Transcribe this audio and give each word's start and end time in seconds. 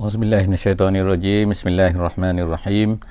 Auzubillahi 0.00 0.48
minasyaitonirrajim. 0.48 1.52
Bismillahirrahmanirrahim. 1.52 3.04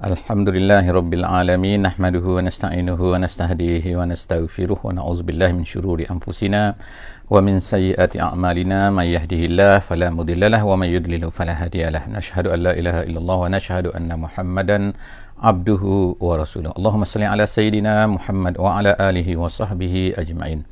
Alhamdulillahi 0.00 0.88
rabbil 0.88 1.20
alamin. 1.20 1.84
Nahmaduhu 1.84 2.40
wa 2.40 2.48
nasta'inuhu 2.48 3.12
wa 3.12 3.20
nastahdihi 3.20 3.92
wa 3.92 4.08
nastaghfiruh 4.08 4.80
wa 4.80 4.96
na'udzubillahi 4.96 5.52
min 5.52 5.68
syururi 5.68 6.08
anfusina 6.08 6.80
wa 7.28 7.44
min 7.44 7.60
sayyiati 7.60 8.24
a'malina 8.24 8.88
may 8.88 9.12
yahdihillahu 9.12 9.84
fala 9.84 10.08
mudhillalah 10.08 10.64
wa 10.64 10.80
may 10.80 10.96
yudlil 10.96 11.28
fala 11.28 11.52
hadiyalah. 11.60 12.08
Nashhadu 12.08 12.56
an 12.56 12.58
la 12.64 12.72
ilaha 12.72 13.04
illallah 13.04 13.38
wa 13.44 13.52
nashhadu 13.52 13.92
anna 13.92 14.16
Muhammadan 14.16 14.96
abduhu 15.44 16.16
wa 16.24 16.40
rasuluh. 16.40 16.72
Allahumma 16.72 17.04
salli 17.04 17.28
ala 17.28 17.44
sayyidina 17.44 18.08
Muhammad 18.08 18.56
wa 18.56 18.80
ala 18.80 18.96
alihi 18.96 19.36
wa 19.36 19.52
sahbihi 19.52 20.16
ajma'in. 20.16 20.64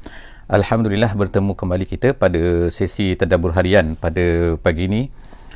Alhamdulillah 0.48 1.12
bertemu 1.12 1.52
kembali 1.52 1.84
kita 1.84 2.16
pada 2.16 2.72
sesi 2.72 3.20
tadabbur 3.20 3.52
harian 3.52 4.00
pada 4.00 4.56
pagi 4.56 4.88
ini 4.88 5.02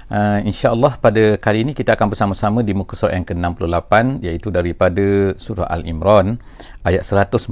Uh, 0.06 0.38
InsyaAllah 0.46 1.02
pada 1.02 1.34
kali 1.34 1.66
ini 1.66 1.74
kita 1.74 1.98
akan 1.98 2.14
bersama-sama 2.14 2.62
di 2.62 2.70
muka 2.70 2.94
surat 2.94 3.18
yang 3.18 3.26
ke-68 3.26 4.22
iaitu 4.22 4.54
daripada 4.54 5.34
surah 5.34 5.66
Al-Imran 5.66 6.38
ayat 6.86 7.02
141 7.02 7.50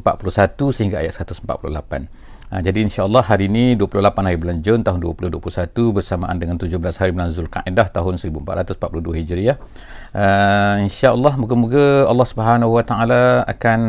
sehingga 0.71 1.03
ayat 1.03 1.19
148. 1.19 1.51
Uh, 2.55 2.63
jadi 2.63 2.79
insyaAllah 2.87 3.27
hari 3.27 3.51
ini 3.51 3.75
28 3.75 3.99
hari 4.23 4.39
bulan 4.39 4.63
Jun 4.63 4.87
tahun 4.87 5.03
2021 5.03 5.43
bersamaan 5.99 6.39
dengan 6.39 6.55
17 6.55 6.79
hari 6.95 7.11
bulan 7.11 7.35
Zulkaidah 7.35 7.91
tahun 7.91 8.23
1442 8.23 9.19
Hijriah. 9.19 9.59
Uh, 10.15 10.87
InsyaAllah 10.87 11.35
moga-moga 11.35 12.07
Allah 12.07 12.27
Subhanahu 12.30 12.71
Wa 12.79 12.85
Taala 12.87 13.43
akan 13.51 13.80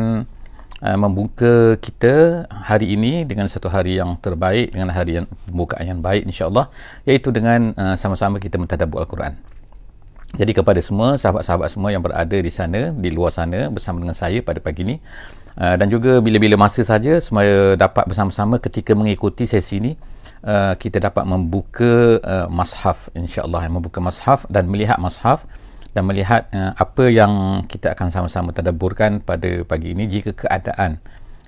Uh, 0.86 0.94
membuka 0.94 1.74
kita 1.82 2.46
hari 2.46 2.94
ini 2.94 3.26
dengan 3.26 3.50
satu 3.50 3.66
hari 3.66 3.98
yang 3.98 4.14
terbaik 4.22 4.70
dengan 4.70 4.94
hari 4.94 5.18
yang 5.18 5.26
pembukaan 5.42 5.82
yang 5.82 5.98
baik 5.98 6.22
insyaallah 6.30 6.70
iaitu 7.02 7.34
dengan 7.34 7.74
uh, 7.74 7.98
sama-sama 7.98 8.38
kita 8.38 8.54
mentadabbur 8.54 9.02
al-Quran. 9.02 9.34
Jadi 10.38 10.54
kepada 10.54 10.78
semua 10.78 11.18
sahabat-sahabat 11.18 11.74
semua 11.74 11.90
yang 11.90 12.06
berada 12.06 12.38
di 12.38 12.52
sana 12.54 12.94
di 12.94 13.10
luar 13.10 13.34
sana 13.34 13.66
bersama 13.66 13.98
dengan 13.98 14.14
saya 14.14 14.38
pada 14.46 14.62
pagi 14.62 14.86
ini 14.86 14.96
uh, 15.58 15.74
dan 15.74 15.90
juga 15.90 16.22
bila-bila 16.22 16.54
masa 16.54 16.86
saja 16.86 17.18
semua 17.18 17.74
dapat 17.74 18.06
bersama-sama 18.06 18.62
ketika 18.62 18.94
mengikuti 18.94 19.42
sesi 19.50 19.82
ini 19.82 19.98
uh, 20.46 20.78
kita 20.78 21.02
dapat 21.02 21.26
membuka 21.26 22.22
uh, 22.22 22.46
mushaf 22.46 23.10
insyaallah 23.10 23.66
membuka 23.66 23.98
mushaf 23.98 24.46
dan 24.46 24.70
melihat 24.70 25.02
mushaf 25.02 25.50
dan 25.96 26.04
melihat 26.04 26.44
uh, 26.52 26.76
apa 26.76 27.08
yang 27.08 27.64
kita 27.64 27.96
akan 27.96 28.12
sama-sama 28.12 28.52
tadabburkan 28.52 29.24
pada 29.24 29.64
pagi 29.64 29.96
ini 29.96 30.04
jika 30.04 30.36
keadaan 30.36 31.00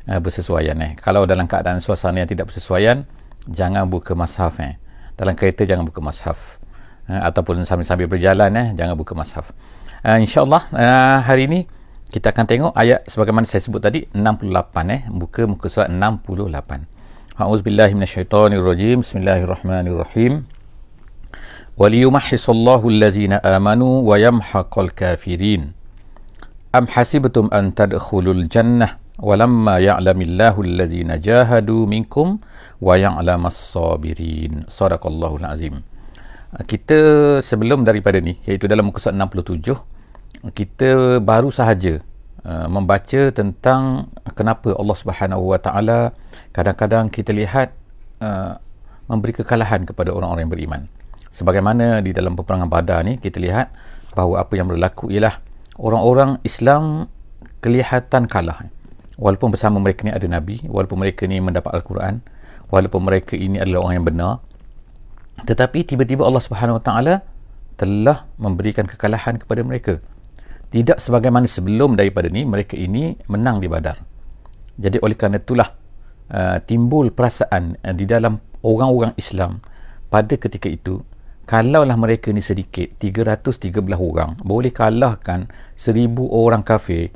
uh, 0.08 0.16
bersesuaian 0.24 0.72
eh. 0.80 0.96
Kalau 0.96 1.28
dalam 1.28 1.44
keadaan 1.44 1.84
suasana 1.84 2.24
yang 2.24 2.30
tidak 2.32 2.48
bersesuaian, 2.48 3.04
jangan 3.44 3.84
buka 3.92 4.16
mushaf 4.16 4.56
eh. 4.64 4.80
Dalam 5.20 5.36
kereta 5.36 5.68
jangan 5.68 5.84
buka 5.84 6.00
mushaf. 6.00 6.56
Uh, 7.04 7.28
ataupun 7.28 7.60
sambil-sambil 7.68 8.08
berjalan 8.08 8.48
eh, 8.56 8.68
jangan 8.72 8.96
buka 8.96 9.12
mushaf. 9.12 9.52
Uh, 10.00 10.16
InsyaAllah 10.16 10.64
uh, 10.72 11.20
hari 11.28 11.44
ini 11.44 11.68
kita 12.08 12.32
akan 12.32 12.48
tengok 12.48 12.72
ayat 12.72 13.04
sebagaimana 13.04 13.44
saya 13.44 13.60
sebut 13.60 13.84
tadi 13.84 14.08
68 14.16 14.48
eh. 14.96 15.04
Buka 15.12 15.44
muka 15.44 15.68
surat 15.68 15.92
68. 15.92 17.36
A'udzubillahiminasyaitonirrajim. 17.36 19.04
Bismillahirrahmanirrahim. 19.04 20.57
وليمحص 21.77 22.45
الله 22.49 22.81
الذين 22.87 23.33
آمنوا 23.33 23.93
ويمحق 24.09 24.73
الكافرين 24.79 25.61
أم 26.75 26.85
حسبتم 26.87 27.49
أن 27.53 27.73
تدخلوا 27.73 28.33
الجنة 28.33 28.87
ولما 29.19 29.75
يعلم 29.79 30.19
الله 30.21 30.55
الذين 30.61 31.09
جاهدوا 31.21 31.83
منكم 31.85 32.27
ويعلم 32.81 33.43
الصابرين 33.45 34.51
صدق 34.69 35.03
الله 35.07 35.31
العظيم 35.37 35.75
kita 36.69 36.99
sebelum 37.41 37.81
daripada 37.81 38.21
ni 38.21 38.37
iaitu 38.45 38.69
dalam 38.69 38.93
muka 38.93 39.01
surat 39.01 39.17
67 39.17 40.53
kita 40.53 41.17
baru 41.17 41.49
sahaja 41.49 42.05
uh, 42.45 42.69
membaca 42.69 43.33
tentang 43.33 44.13
kenapa 44.37 44.77
Allah 44.77 44.93
Subhanahu 44.93 45.49
Wa 45.49 45.57
Taala 45.57 46.13
kadang-kadang 46.53 47.09
kita 47.09 47.33
lihat 47.33 47.73
uh, 48.21 48.61
memberi 49.09 49.33
kekalahan 49.33 49.89
kepada 49.89 50.13
orang-orang 50.13 50.45
yang 50.45 50.53
beriman 50.53 50.81
sebagaimana 51.32 52.00
di 52.04 52.12
dalam 52.16 52.34
peperangan 52.34 52.68
badar 52.68 53.04
ni 53.04 53.20
kita 53.20 53.38
lihat 53.40 53.72
bahawa 54.12 54.42
apa 54.42 54.52
yang 54.56 54.66
berlaku 54.68 55.12
ialah 55.12 55.40
orang-orang 55.78 56.42
Islam 56.42 57.06
kelihatan 57.62 58.26
kalah. 58.26 58.66
Walaupun 59.18 59.50
bersama 59.50 59.82
mereka 59.82 60.06
ni 60.06 60.14
ada 60.14 60.26
Nabi 60.30 60.62
walaupun 60.66 61.02
mereka 61.02 61.26
ni 61.26 61.42
mendapat 61.42 61.74
Al-Quran 61.74 62.22
walaupun 62.70 63.02
mereka 63.02 63.34
ini 63.34 63.58
adalah 63.58 63.82
orang 63.88 63.94
yang 63.98 64.06
benar 64.06 64.32
tetapi 65.46 65.86
tiba-tiba 65.86 66.26
Allah 66.26 66.42
Subhanahu 66.42 66.82
Wa 66.82 66.84
Taala 66.84 67.14
telah 67.78 68.26
memberikan 68.42 68.90
kekalahan 68.90 69.38
kepada 69.38 69.62
mereka. 69.62 70.02
Tidak 70.68 70.98
sebagaimana 70.98 71.46
sebelum 71.46 71.94
daripada 71.94 72.26
ni 72.26 72.42
mereka 72.42 72.74
ini 72.74 73.14
menang 73.30 73.62
di 73.62 73.70
badar. 73.70 74.02
Jadi 74.74 74.98
oleh 74.98 75.14
kerana 75.14 75.38
itulah 75.38 75.68
uh, 76.28 76.58
timbul 76.66 77.14
perasaan 77.14 77.78
uh, 77.78 77.94
di 77.94 78.04
dalam 78.04 78.36
orang-orang 78.66 79.14
Islam 79.14 79.62
pada 80.10 80.34
ketika 80.34 80.66
itu 80.66 81.00
kalaulah 81.48 81.96
mereka 81.96 82.28
ni 82.28 82.44
sedikit 82.44 83.00
313 83.00 83.72
orang 83.96 84.36
boleh 84.44 84.68
kalahkan 84.68 85.48
1000 85.80 86.12
orang 86.28 86.60
kafir 86.60 87.08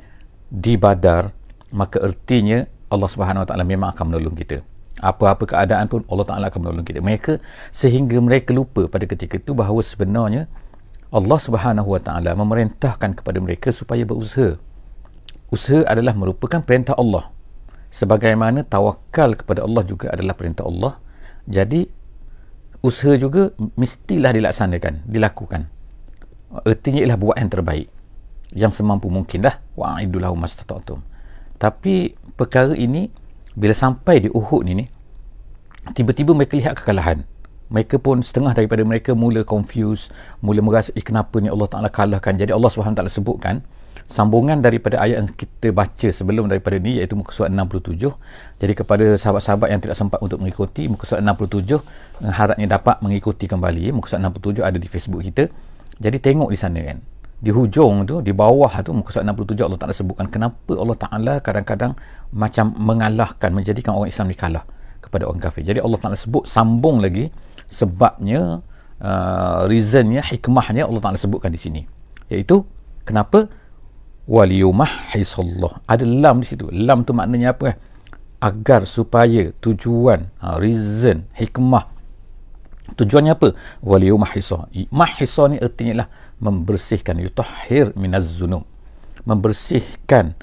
di 0.49 0.73
badar 0.73 1.29
maka 1.73 2.01
ertinya 2.01 2.65
Allah 2.93 3.09
Subhanahu 3.09 3.41
Wa 3.43 3.47
Taala 3.49 3.65
memang 3.65 3.89
akan 3.89 4.13
menolong 4.13 4.37
kita. 4.37 4.61
Apa-apa 5.01 5.49
keadaan 5.49 5.89
pun 5.89 6.05
Allah 6.05 6.25
Taala 6.29 6.45
akan 6.53 6.69
menolong 6.69 6.85
kita. 6.85 7.01
Mereka 7.01 7.41
sehingga 7.73 8.21
mereka 8.21 8.53
lupa 8.53 8.85
pada 8.85 9.09
ketika 9.09 9.41
itu 9.41 9.57
bahawa 9.57 9.81
sebenarnya 9.81 10.45
Allah 11.09 11.39
Subhanahu 11.41 11.89
Wa 11.89 12.01
Taala 12.05 12.37
memerintahkan 12.37 13.17
kepada 13.17 13.41
mereka 13.41 13.73
supaya 13.73 14.05
berusaha. 14.05 14.61
Usaha 15.49 15.81
adalah 15.89 16.13
merupakan 16.13 16.61
perintah 16.61 16.93
Allah. 16.93 17.33
Sebagaimana 17.89 18.65
tawakal 18.65 19.37
kepada 19.37 19.65
Allah 19.65 19.81
juga 19.85 20.13
adalah 20.13 20.37
perintah 20.37 20.65
Allah. 20.65 20.97
Jadi 21.49 21.89
usaha 22.83 23.15
juga 23.15 23.55
mestilah 23.79 24.35
dilaksanakan, 24.35 25.07
dilakukan. 25.07 25.71
Artinya 26.67 26.99
ialah 27.01 27.17
buat 27.17 27.39
yang 27.39 27.49
terbaik. 27.49 27.87
Yang 28.53 28.83
semampu 28.83 29.07
mungkin 29.09 29.41
dah. 29.41 29.57
Wa'idulahu 29.79 30.35
mastata'atum. 30.37 31.01
Tapi 31.57 32.13
perkara 32.35 32.75
ini, 32.75 33.07
bila 33.55 33.73
sampai 33.73 34.27
di 34.27 34.29
Uhud 34.29 34.67
ni, 34.67 34.85
tiba-tiba 35.95 36.35
mereka 36.35 36.59
lihat 36.59 36.77
kekalahan. 36.77 37.23
Mereka 37.73 37.97
pun 37.97 38.21
setengah 38.21 38.53
daripada 38.53 38.85
mereka 38.85 39.17
mula 39.17 39.41
confused, 39.41 40.13
mula 40.43 40.61
merasa, 40.61 40.93
eh 40.93 41.01
kenapa 41.01 41.41
ni 41.41 41.49
Allah 41.49 41.65
Ta'ala 41.71 41.89
kalahkan. 41.89 42.37
Jadi 42.37 42.53
Allah 42.53 42.69
SWT 42.69 43.01
sebutkan, 43.09 43.65
sambungan 44.07 44.59
daripada 44.59 44.99
ayat 44.99 45.23
yang 45.23 45.29
kita 45.33 45.71
baca 45.71 46.07
sebelum 46.11 46.51
daripada 46.51 46.77
ni 46.77 46.99
iaitu 46.99 47.15
muka 47.15 47.31
surat 47.31 47.49
67 47.49 47.97
jadi 48.63 48.73
kepada 48.79 49.19
sahabat-sahabat 49.19 49.67
yang 49.75 49.81
tidak 49.83 49.99
sempat 49.99 50.23
untuk 50.23 50.39
mengikuti 50.39 50.87
muka 50.87 51.03
surat 51.03 51.19
67 51.19 51.83
harapnya 52.31 52.79
dapat 52.79 53.03
mengikuti 53.03 53.43
kembali. 53.43 53.91
Muka 53.91 54.15
surat 54.15 54.23
67 54.23 54.63
ada 54.63 54.77
di 54.79 54.87
Facebook 54.87 55.19
kita. 55.19 55.51
Jadi 55.99 56.17
tengok 56.23 56.47
di 56.47 56.55
sana 56.55 56.79
kan. 56.79 57.03
Di 57.43 57.51
hujung 57.51 58.07
tu 58.07 58.23
di 58.23 58.31
bawah 58.31 58.71
tu 58.79 58.95
muka 58.95 59.11
surat 59.11 59.27
67 59.27 59.67
Allah 59.67 59.75
Taala 59.75 59.91
sebutkan 59.91 60.31
kenapa 60.31 60.71
Allah 60.79 60.95
Taala 60.95 61.33
kadang-kadang 61.43 61.91
macam 62.31 62.71
mengalahkan 62.79 63.51
menjadikan 63.51 63.99
orang 63.99 64.07
Islam 64.07 64.31
dikalah 64.31 64.63
kepada 65.03 65.27
orang 65.27 65.43
kafir. 65.43 65.67
Jadi 65.67 65.83
Allah 65.83 65.99
Taala 65.99 66.15
sebut 66.15 66.47
sambung 66.47 67.03
lagi 67.03 67.27
sebabnya 67.67 68.63
uh, 69.03 69.67
reasonnya 69.67 70.23
hikmahnya 70.23 70.87
Allah 70.87 71.03
Taala 71.03 71.19
sebutkan 71.19 71.51
di 71.51 71.59
sini. 71.59 71.81
Iaitu 72.31 72.63
kenapa 73.03 73.51
waliyumahhisallah 74.29 75.83
ada 75.87 76.03
lam 76.07 76.39
di 76.39 76.47
situ 76.47 76.71
lam 76.71 77.03
tu 77.03 77.11
maknanya 77.11 77.51
apa 77.51 77.75
eh? 77.75 77.77
agar 78.43 78.83
supaya 78.87 79.51
tujuan 79.59 80.31
ha, 80.39 80.59
reason 80.59 81.27
hikmah 81.35 81.87
tujuannya 82.95 83.35
apa 83.35 83.55
waliyumahhisah 83.83 84.71
mahhisah 84.91 85.45
ni 85.51 85.57
artinya 85.59 86.03
lah 86.03 86.07
membersihkan 86.39 87.19
yutahhir 87.19 87.95
minaz 87.95 88.27
zunub 88.31 88.67
membersihkan 89.23 90.35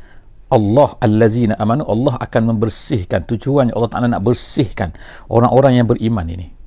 Allah 0.50 0.98
allazina 0.98 1.54
amanu 1.60 1.86
Allah 1.86 2.18
akan 2.18 2.56
membersihkan 2.56 3.22
tujuannya 3.28 3.76
Allah 3.76 3.90
Taala 3.92 4.08
nak 4.10 4.24
bersihkan 4.24 4.96
orang-orang 5.30 5.78
yang 5.78 5.86
beriman 5.86 6.26
ini 6.26 6.60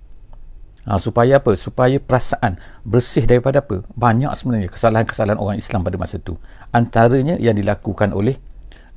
Ha, 0.84 1.00
supaya 1.00 1.40
apa? 1.40 1.56
Supaya 1.56 1.96
perasaan 1.96 2.60
bersih 2.84 3.24
daripada 3.24 3.64
apa? 3.64 3.88
Banyak 3.96 4.36
sebenarnya 4.36 4.68
kesalahan-kesalahan 4.68 5.40
orang 5.40 5.56
Islam 5.56 5.80
pada 5.80 5.96
masa 5.96 6.20
itu. 6.20 6.36
Antaranya 6.74 7.38
yang 7.38 7.54
dilakukan 7.54 8.12
oleh 8.12 8.36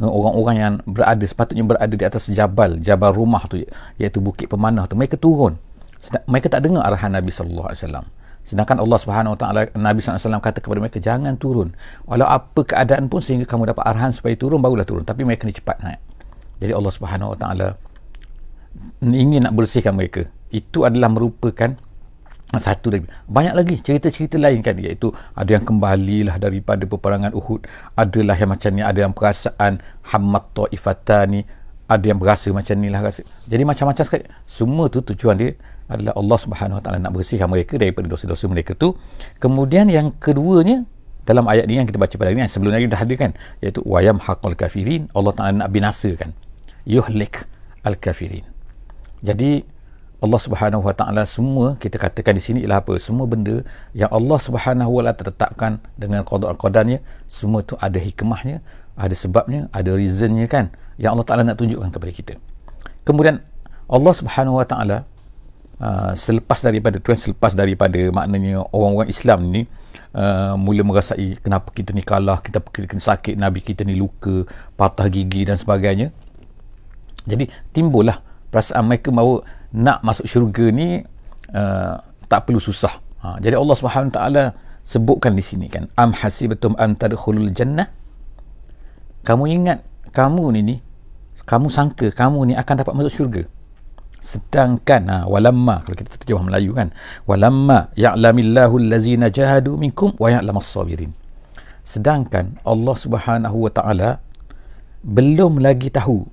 uh, 0.00 0.08
orang-orang 0.08 0.56
yang 0.56 0.74
berada 0.88 1.22
sepatutnya 1.22 1.62
berada 1.62 1.92
di 1.92 2.04
atas 2.04 2.32
jabal, 2.32 2.80
jabal 2.80 3.12
rumah 3.12 3.44
tu 3.46 3.60
iaitu 4.00 4.18
bukit 4.18 4.48
pemanah 4.48 4.88
tu. 4.88 4.96
Mereka 4.96 5.20
turun. 5.20 5.60
Mereka 6.26 6.48
tak 6.48 6.64
dengar 6.64 6.88
arahan 6.88 7.12
Nabi 7.12 7.28
sallallahu 7.28 7.68
alaihi 7.68 7.82
wasallam. 7.84 8.06
Sedangkan 8.46 8.78
Allah 8.78 8.98
Subhanahu 9.02 9.34
Wa 9.34 9.38
Taala 9.42 9.60
Nabi 9.74 9.98
sallallahu 9.98 10.22
alaihi 10.22 10.46
kata 10.46 10.58
kepada 10.62 10.78
mereka 10.78 10.98
jangan 11.02 11.34
turun. 11.34 11.74
Walau 12.06 12.30
apa 12.30 12.62
keadaan 12.62 13.10
pun 13.10 13.18
sehingga 13.18 13.42
kamu 13.42 13.74
dapat 13.74 13.82
arahan 13.90 14.14
supaya 14.14 14.38
turun 14.38 14.62
barulah 14.62 14.86
turun. 14.86 15.02
Tapi 15.02 15.26
mereka 15.26 15.50
ni 15.50 15.54
cepat 15.56 15.82
naik. 15.82 16.00
Jadi 16.62 16.72
Allah 16.72 16.92
Subhanahu 16.94 17.34
Wa 17.34 17.38
Taala 17.42 17.68
ingin 19.02 19.44
nak 19.44 19.54
bersihkan 19.58 19.98
mereka 19.98 20.30
itu 20.54 20.86
adalah 20.86 21.10
merupakan 21.10 21.74
satu 22.54 22.94
lagi. 22.94 23.10
Banyak 23.26 23.54
lagi 23.58 23.74
cerita-cerita 23.82 24.38
lain 24.38 24.62
kan 24.62 24.78
iaitu 24.78 25.10
ada 25.34 25.50
yang 25.50 25.66
kembali 25.66 26.30
lah 26.30 26.38
daripada 26.38 26.86
peperangan 26.86 27.34
Uhud. 27.34 27.66
Adalah 27.98 28.38
yang 28.38 28.50
macam 28.54 28.70
ni 28.70 28.82
ada 28.86 28.98
yang 29.02 29.10
perasaan 29.10 29.82
hammat 30.14 30.44
ta'ifatani 30.54 31.42
ada 31.86 32.02
yang 32.02 32.18
berasa 32.18 32.50
macam 32.50 32.74
ni 32.82 32.90
lah 32.90 32.98
rasa. 32.98 33.22
Jadi 33.46 33.62
macam-macam 33.62 34.02
sekali. 34.02 34.26
Semua 34.42 34.90
tu 34.90 35.02
tujuan 35.06 35.38
dia 35.38 35.54
adalah 35.86 36.18
Allah 36.18 36.38
Subhanahu 36.38 36.78
Wa 36.78 36.82
Taala 36.82 36.98
nak 36.98 37.14
bersihkan 37.14 37.46
mereka 37.46 37.78
daripada 37.78 38.10
dosa-dosa 38.10 38.50
mereka 38.50 38.74
tu. 38.74 38.98
Kemudian 39.38 39.86
yang 39.86 40.10
keduanya 40.18 40.82
dalam 41.22 41.46
ayat 41.46 41.70
ni 41.70 41.78
yang 41.78 41.86
kita 41.86 41.98
baca 41.98 42.14
pada 42.14 42.30
hari 42.34 42.42
ni 42.42 42.50
sebelum 42.50 42.74
ni 42.74 42.90
dah 42.90 43.02
ada 43.02 43.14
kan 43.14 43.30
iaitu 43.62 43.82
wayam 43.86 44.18
haqal 44.18 44.58
kafirin. 44.58 45.06
Allah 45.14 45.30
Taala 45.34 45.66
nak 45.66 45.70
binasakan. 45.70 46.34
Yuhlik 46.86 47.46
al 47.86 47.98
kafirin 47.98 48.46
jadi 49.24 49.64
Allah 50.16 50.40
Subhanahu 50.40 50.80
Wa 50.80 50.94
Taala 50.96 51.28
semua 51.28 51.76
kita 51.76 52.00
katakan 52.00 52.32
di 52.32 52.42
sini 52.42 52.58
ialah 52.64 52.80
apa? 52.80 52.96
Semua 52.96 53.28
benda 53.28 53.60
yang 53.92 54.08
Allah 54.08 54.38
Subhanahu 54.40 54.88
Wa 54.96 55.12
Taala 55.12 55.12
tetapkan 55.20 55.72
dengan 56.00 56.24
qada 56.24 56.56
qadarnya, 56.56 57.04
semua 57.28 57.60
tu 57.60 57.76
ada 57.76 58.00
hikmahnya, 58.00 58.64
ada 58.96 59.12
sebabnya, 59.12 59.68
ada 59.76 59.92
reasonnya 59.92 60.48
kan 60.48 60.72
yang 60.96 61.12
Allah 61.16 61.26
Taala 61.28 61.42
nak 61.44 61.60
tunjukkan 61.60 61.92
kepada 61.92 62.12
kita. 62.16 62.34
Kemudian 63.04 63.44
Allah 63.86 64.12
Subhanahu 64.16 64.56
Wa 64.56 64.66
Taala 64.66 65.04
uh, 65.84 66.12
selepas 66.16 66.64
daripada 66.64 66.96
tuan 66.96 67.20
selepas 67.20 67.52
daripada 67.52 68.00
maknanya 68.08 68.64
orang-orang 68.72 69.12
Islam 69.12 69.52
ni 69.52 69.68
uh, 70.16 70.56
mula 70.56 70.80
merasai 70.80 71.36
kenapa 71.44 71.68
kita 71.76 71.92
ni 71.92 72.00
kalah, 72.00 72.40
kita 72.40 72.64
kena 72.64 73.02
sakit, 73.04 73.36
nabi 73.36 73.60
kita 73.60 73.84
ni 73.84 74.00
luka, 74.00 74.48
patah 74.80 75.12
gigi 75.12 75.44
dan 75.44 75.60
sebagainya. 75.60 76.08
Jadi 77.28 77.52
timbullah 77.76 78.22
perasaan 78.48 78.88
mereka 78.88 79.12
bahawa 79.12 79.44
nak 79.76 80.00
masuk 80.00 80.24
syurga 80.24 80.72
ni 80.72 81.04
uh, 81.52 81.94
tak 82.26 82.48
perlu 82.48 82.56
susah. 82.56 82.96
Ha, 83.20 83.36
jadi 83.44 83.60
Allah 83.60 83.76
Subhanahu 83.76 84.12
taala 84.12 84.56
sebutkan 84.80 85.36
di 85.36 85.44
sini 85.44 85.68
kan 85.68 85.86
am 86.00 86.16
hasibatum 86.16 86.72
an 86.80 86.96
tadkhulul 86.96 87.52
jannah? 87.52 87.86
Kamu 89.26 89.44
ingat 89.44 89.84
kamu 90.16 90.44
ni 90.56 90.60
ni 90.64 90.76
kamu 91.44 91.68
sangka 91.68 92.08
kamu 92.10 92.50
ni 92.50 92.54
akan 92.56 92.74
dapat 92.80 92.92
masuk 92.96 93.12
syurga. 93.12 93.42
Sedangkan 94.18 95.02
ha, 95.12 95.16
walamma 95.28 95.84
kalau 95.84 95.94
kita 95.94 96.18
terjemah 96.18 96.50
Melayu 96.50 96.72
kan 96.72 96.90
walamma 97.28 97.92
ya'lamillahu 97.94 98.80
allazina 98.80 99.28
jahadu 99.28 99.76
minkum 99.76 100.16
wa 100.16 100.32
ya'lamas 100.32 100.66
sabirin. 100.66 101.12
Sedangkan 101.86 102.58
Allah 102.66 102.96
Subhanahu 102.96 103.68
wa 103.68 103.70
taala 103.70 104.18
belum 105.06 105.62
lagi 105.62 105.92
tahu 105.92 106.26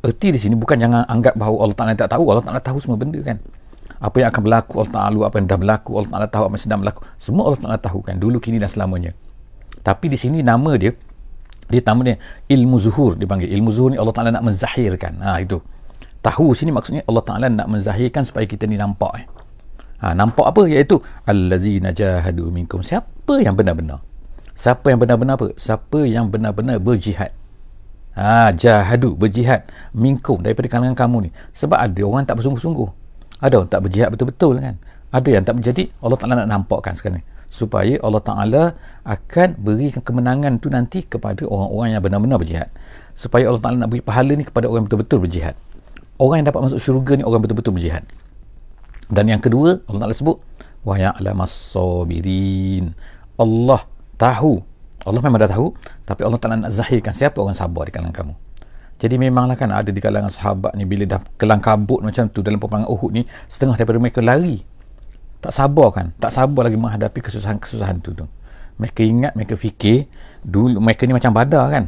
erti 0.00 0.32
di 0.32 0.40
sini 0.40 0.56
bukan 0.56 0.80
jangan 0.80 1.04
anggap 1.04 1.36
bahawa 1.36 1.68
Allah 1.68 1.76
Ta'ala 1.76 1.92
tak 1.92 2.08
tahu. 2.16 2.24
Allah 2.32 2.44
Ta'ala 2.44 2.60
tahu 2.60 2.78
semua 2.80 2.96
benda 2.96 3.20
kan? 3.20 3.36
Apa 4.00 4.16
yang 4.24 4.28
akan 4.32 4.42
berlaku 4.48 4.72
Allah 4.80 4.92
Ta'ala 4.96 5.16
apa 5.28 5.36
yang 5.36 5.46
dah 5.46 5.58
berlaku 5.60 5.90
Allah 6.00 6.10
Ta'ala 6.10 6.26
tahu. 6.32 6.44
Apa 6.48 6.54
yang 6.56 6.64
sedang 6.64 6.80
berlaku 6.80 7.00
semua 7.20 7.42
Allah 7.52 7.60
Ta'ala 7.60 7.76
tahu 7.76 7.98
kan? 8.00 8.16
Dulu 8.16 8.36
kini 8.40 8.56
dan 8.56 8.72
selamanya. 8.72 9.12
Tapi 9.84 10.08
di 10.08 10.16
sini 10.16 10.40
nama 10.40 10.72
dia 10.80 10.92
dia 11.70 11.80
nama 11.84 12.00
dia 12.02 12.16
ilmu 12.48 12.76
zuhur 12.80 13.12
dipanggil. 13.20 13.52
Ilmu 13.52 13.70
zuhur 13.70 13.90
ni 13.92 13.98
Allah 14.00 14.14
Ta'ala 14.16 14.30
nak 14.32 14.44
menzahirkan. 14.44 15.20
Ha, 15.20 15.44
itu. 15.44 15.60
Tahu 16.20 16.52
sini 16.56 16.72
maksudnya 16.72 17.04
Allah 17.04 17.24
Ta'ala 17.24 17.46
nak 17.52 17.68
menzahirkan 17.68 18.24
supaya 18.24 18.48
kita 18.48 18.64
ni 18.64 18.80
nampak 18.80 19.12
eh. 19.20 19.26
ha, 20.00 20.16
nampak 20.16 20.48
apa? 20.48 20.64
Iaitu 20.64 20.96
allazina 21.28 21.92
jahadu 21.92 22.48
minkum. 22.48 22.80
Siapa 22.80 23.44
yang 23.44 23.52
benar-benar? 23.52 24.00
Siapa 24.56 24.92
yang 24.92 25.00
benar-benar 25.00 25.36
apa? 25.36 25.52
Siapa 25.56 26.04
yang 26.08 26.28
benar-benar 26.28 26.80
berjihad 26.80 27.32
ha, 28.16 28.50
jahadu 28.54 29.14
berjihad. 29.14 29.66
Minkum 29.94 30.42
daripada 30.42 30.66
kalangan 30.66 30.96
kamu 30.96 31.28
ni. 31.28 31.30
Sebab 31.54 31.78
ada 31.78 32.00
orang 32.06 32.24
tak 32.26 32.40
bersungguh-sungguh. 32.40 32.88
Ada 33.40 33.62
orang 33.62 33.70
tak 33.70 33.82
berjihad 33.86 34.08
betul-betul 34.12 34.60
kan. 34.60 34.76
Ada 35.10 35.28
yang 35.28 35.44
tak 35.46 35.54
menjadi 35.58 35.90
Allah 36.02 36.18
Ta'ala 36.18 36.34
nak 36.44 36.48
nampakkan 36.48 36.94
sekarang 36.94 37.22
ni. 37.22 37.24
Supaya 37.50 37.98
Allah 38.06 38.22
Ta'ala 38.22 38.62
akan 39.02 39.58
berikan 39.58 40.02
kemenangan 40.06 40.62
tu 40.62 40.70
nanti 40.70 41.02
kepada 41.02 41.42
orang-orang 41.50 41.98
yang 41.98 42.02
benar-benar 42.02 42.38
berjihad. 42.38 42.68
Supaya 43.18 43.50
Allah 43.50 43.62
Ta'ala 43.62 43.76
nak 43.82 43.90
beri 43.90 44.02
pahala 44.06 44.32
ni 44.38 44.46
kepada 44.46 44.70
orang 44.70 44.86
yang 44.86 44.88
betul-betul 44.88 45.18
berjihad. 45.26 45.54
Orang 46.20 46.44
yang 46.44 46.46
dapat 46.46 46.60
masuk 46.70 46.78
syurga 46.78 47.18
ni 47.18 47.24
orang 47.26 47.42
betul-betul 47.42 47.74
berjihad. 47.74 48.06
Dan 49.10 49.26
yang 49.26 49.42
kedua 49.42 49.82
Allah 49.90 50.00
Ta'ala 50.06 50.14
sebut 50.14 50.38
wa 50.86 50.94
ya'lamas 50.94 51.50
sabirin. 51.50 52.94
Allah 53.34 53.82
tahu 54.14 54.62
Allah 55.06 55.20
memang 55.24 55.40
dah 55.40 55.50
tahu 55.50 55.72
tapi 56.04 56.20
Allah 56.24 56.40
Ta'ala 56.40 56.56
nak 56.60 56.72
zahirkan 56.72 57.16
siapa 57.16 57.40
orang 57.40 57.56
sabar 57.56 57.88
di 57.88 57.92
kalangan 57.92 58.14
kamu. 58.14 58.34
Jadi 59.00 59.16
memanglah 59.16 59.56
kan 59.56 59.72
ada 59.72 59.88
di 59.88 59.96
kalangan 59.96 60.28
sahabat 60.28 60.76
ni 60.76 60.84
bila 60.84 61.08
dah 61.08 61.20
kelang 61.40 61.64
kabut 61.64 62.04
macam 62.04 62.28
tu 62.28 62.44
dalam 62.44 62.60
peperangan 62.60 62.84
Uhud 62.84 63.10
ni 63.16 63.24
setengah 63.48 63.80
daripada 63.80 63.96
mereka 63.96 64.20
lari. 64.20 64.60
Tak 65.40 65.56
sabar 65.56 65.88
kan? 65.88 66.12
Tak 66.20 66.36
sabar 66.36 66.68
lagi 66.68 66.76
menghadapi 66.76 67.24
kesusahan-kesusahan 67.24 68.04
tu 68.04 68.12
tu. 68.12 68.28
Mereka 68.76 69.00
ingat 69.00 69.32
mereka 69.32 69.56
fikir 69.56 70.04
dulu 70.44 70.76
mereka 70.84 71.08
ni 71.08 71.16
macam 71.16 71.32
badar 71.32 71.64
kan? 71.72 71.84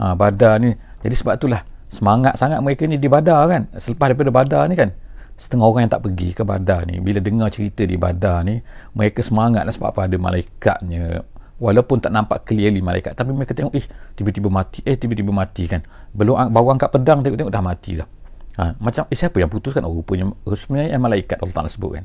Ha, 0.00 0.16
badar 0.16 0.56
ni. 0.64 0.72
Jadi 1.04 1.14
sebab 1.20 1.36
itulah 1.36 1.60
semangat 1.92 2.40
sangat 2.40 2.64
mereka 2.64 2.88
ni 2.88 2.96
di 2.96 3.04
badar 3.04 3.52
kan? 3.52 3.62
Selepas 3.76 4.16
daripada 4.16 4.32
badar 4.32 4.64
ni 4.72 4.80
kan? 4.80 4.96
Setengah 5.36 5.68
orang 5.68 5.84
yang 5.84 5.92
tak 5.92 6.08
pergi 6.08 6.32
ke 6.32 6.40
badar 6.40 6.88
ni 6.88 7.04
bila 7.04 7.20
dengar 7.20 7.52
cerita 7.52 7.84
di 7.84 8.00
badar 8.00 8.48
ni 8.48 8.64
mereka 8.96 9.20
semangat 9.20 9.68
lah 9.68 9.76
sebab 9.76 9.92
apa? 9.92 10.08
Ada 10.08 10.16
malaikatnya 10.16 11.20
walaupun 11.56 12.04
tak 12.04 12.12
nampak 12.12 12.44
clearly 12.44 12.84
malaikat 12.84 13.16
tapi 13.16 13.32
mereka 13.32 13.56
tengok 13.56 13.72
eh 13.72 13.84
tiba-tiba 14.16 14.48
mati. 14.52 14.84
Eh 14.84 14.96
tiba-tiba 14.96 15.32
mati 15.32 15.64
kan. 15.64 15.80
Belum 16.12 16.36
bawa 16.52 16.76
angkat 16.76 16.92
pedang 16.92 17.24
tengok-tengok 17.24 17.52
dah 17.52 17.64
mati 17.64 17.92
dah. 17.96 18.08
Ha, 18.56 18.72
macam 18.80 19.04
eh 19.12 19.16
siapa 19.16 19.36
yang 19.36 19.52
putuskan? 19.52 19.84
Oh 19.84 19.92
rupanya 19.92 20.32
sebenarnya 20.48 20.96
malaikat 20.96 21.40
Allah 21.44 21.54
Ta'ala 21.56 21.68
sebut 21.68 22.00
kan. 22.00 22.04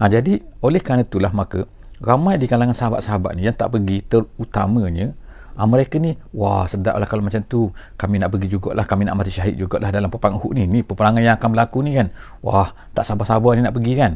Ha, 0.00 0.08
jadi 0.08 0.40
oleh 0.64 0.80
kerana 0.80 1.04
itulah 1.04 1.32
maka 1.32 1.68
ramai 2.00 2.40
di 2.40 2.48
kalangan 2.48 2.76
sahabat-sahabat 2.76 3.36
ni 3.36 3.48
yang 3.48 3.56
tak 3.56 3.72
pergi 3.72 4.04
terutamanya 4.04 5.12
ha, 5.56 5.64
mereka 5.64 6.00
ni 6.00 6.16
wah 6.32 6.64
sedap 6.64 6.96
lah 6.96 7.08
kalau 7.08 7.24
macam 7.24 7.40
tu. 7.44 7.68
Kami 7.96 8.20
nak 8.20 8.32
pergi 8.32 8.48
jugalah 8.52 8.84
kami 8.84 9.08
nak 9.08 9.16
mati 9.16 9.32
syahid 9.32 9.60
jugalah 9.60 9.88
dalam 9.92 10.08
peperangan 10.08 10.40
Uhud 10.40 10.52
ni. 10.56 10.64
Ni 10.68 10.80
peperangan 10.84 11.20
yang 11.20 11.36
akan 11.36 11.48
berlaku 11.52 11.84
ni 11.84 11.96
kan. 11.96 12.12
Wah 12.40 12.72
tak 12.92 13.04
sabar-sabar 13.08 13.56
ni 13.56 13.64
nak 13.64 13.76
pergi 13.76 13.92
kan. 13.96 14.12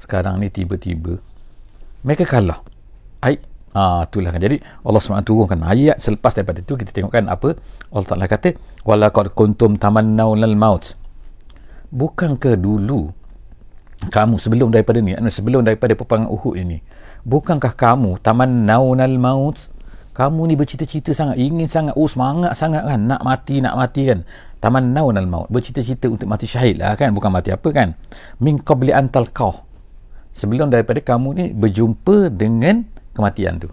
Sekarang 0.00 0.40
ni 0.40 0.48
tiba-tiba 0.48 1.20
mereka 2.02 2.26
kalah. 2.26 2.58
Aik, 3.22 3.38
Ah 3.72 4.04
itulah 4.04 4.30
kan. 4.32 4.40
Jadi 4.40 4.60
Allah 4.84 5.00
SWT 5.00 5.24
turunkan 5.24 5.60
ayat 5.64 5.96
selepas 5.96 6.36
daripada 6.36 6.60
itu 6.60 6.76
kita 6.76 6.92
tengokkan 6.92 7.24
apa 7.28 7.56
Allah 7.88 8.06
Taala 8.08 8.28
kata 8.28 8.52
walaqad 8.84 9.32
kuntum 9.32 9.80
tamannawnal 9.80 10.56
maut. 10.56 10.92
Bukankah 11.92 12.56
dulu 12.60 13.12
kamu 14.10 14.34
sebelum 14.40 14.74
daripada 14.74 14.98
ni 14.98 15.14
sebelum 15.14 15.62
daripada 15.62 15.94
peperangan 15.94 16.26
Uhud 16.26 16.58
ini 16.58 16.82
bukankah 17.22 17.78
kamu 17.78 18.18
tamannawnal 18.18 19.14
maut 19.20 19.70
kamu 20.12 20.50
ni 20.50 20.54
bercita-cita 20.58 21.14
sangat 21.14 21.38
ingin 21.38 21.70
sangat 21.70 21.94
oh 21.94 22.10
semangat 22.10 22.58
sangat 22.58 22.82
kan 22.82 22.98
nak 23.06 23.22
mati 23.22 23.62
nak 23.62 23.78
mati 23.78 24.10
kan 24.10 24.26
tamannawnal 24.58 25.28
maut 25.30 25.46
bercita-cita 25.52 26.10
untuk 26.10 26.26
mati 26.26 26.50
syahid 26.50 26.82
lah 26.82 26.98
kan 26.98 27.14
bukan 27.14 27.30
mati 27.30 27.54
apa 27.54 27.68
kan 27.70 27.94
min 28.42 28.58
qabli 28.58 28.90
antal 28.90 29.30
qah 29.30 29.62
sebelum 30.34 30.72
daripada 30.72 30.98
kamu 30.98 31.28
ni 31.38 31.44
berjumpa 31.54 32.32
dengan 32.34 32.82
kematian 33.12 33.60
tu. 33.60 33.68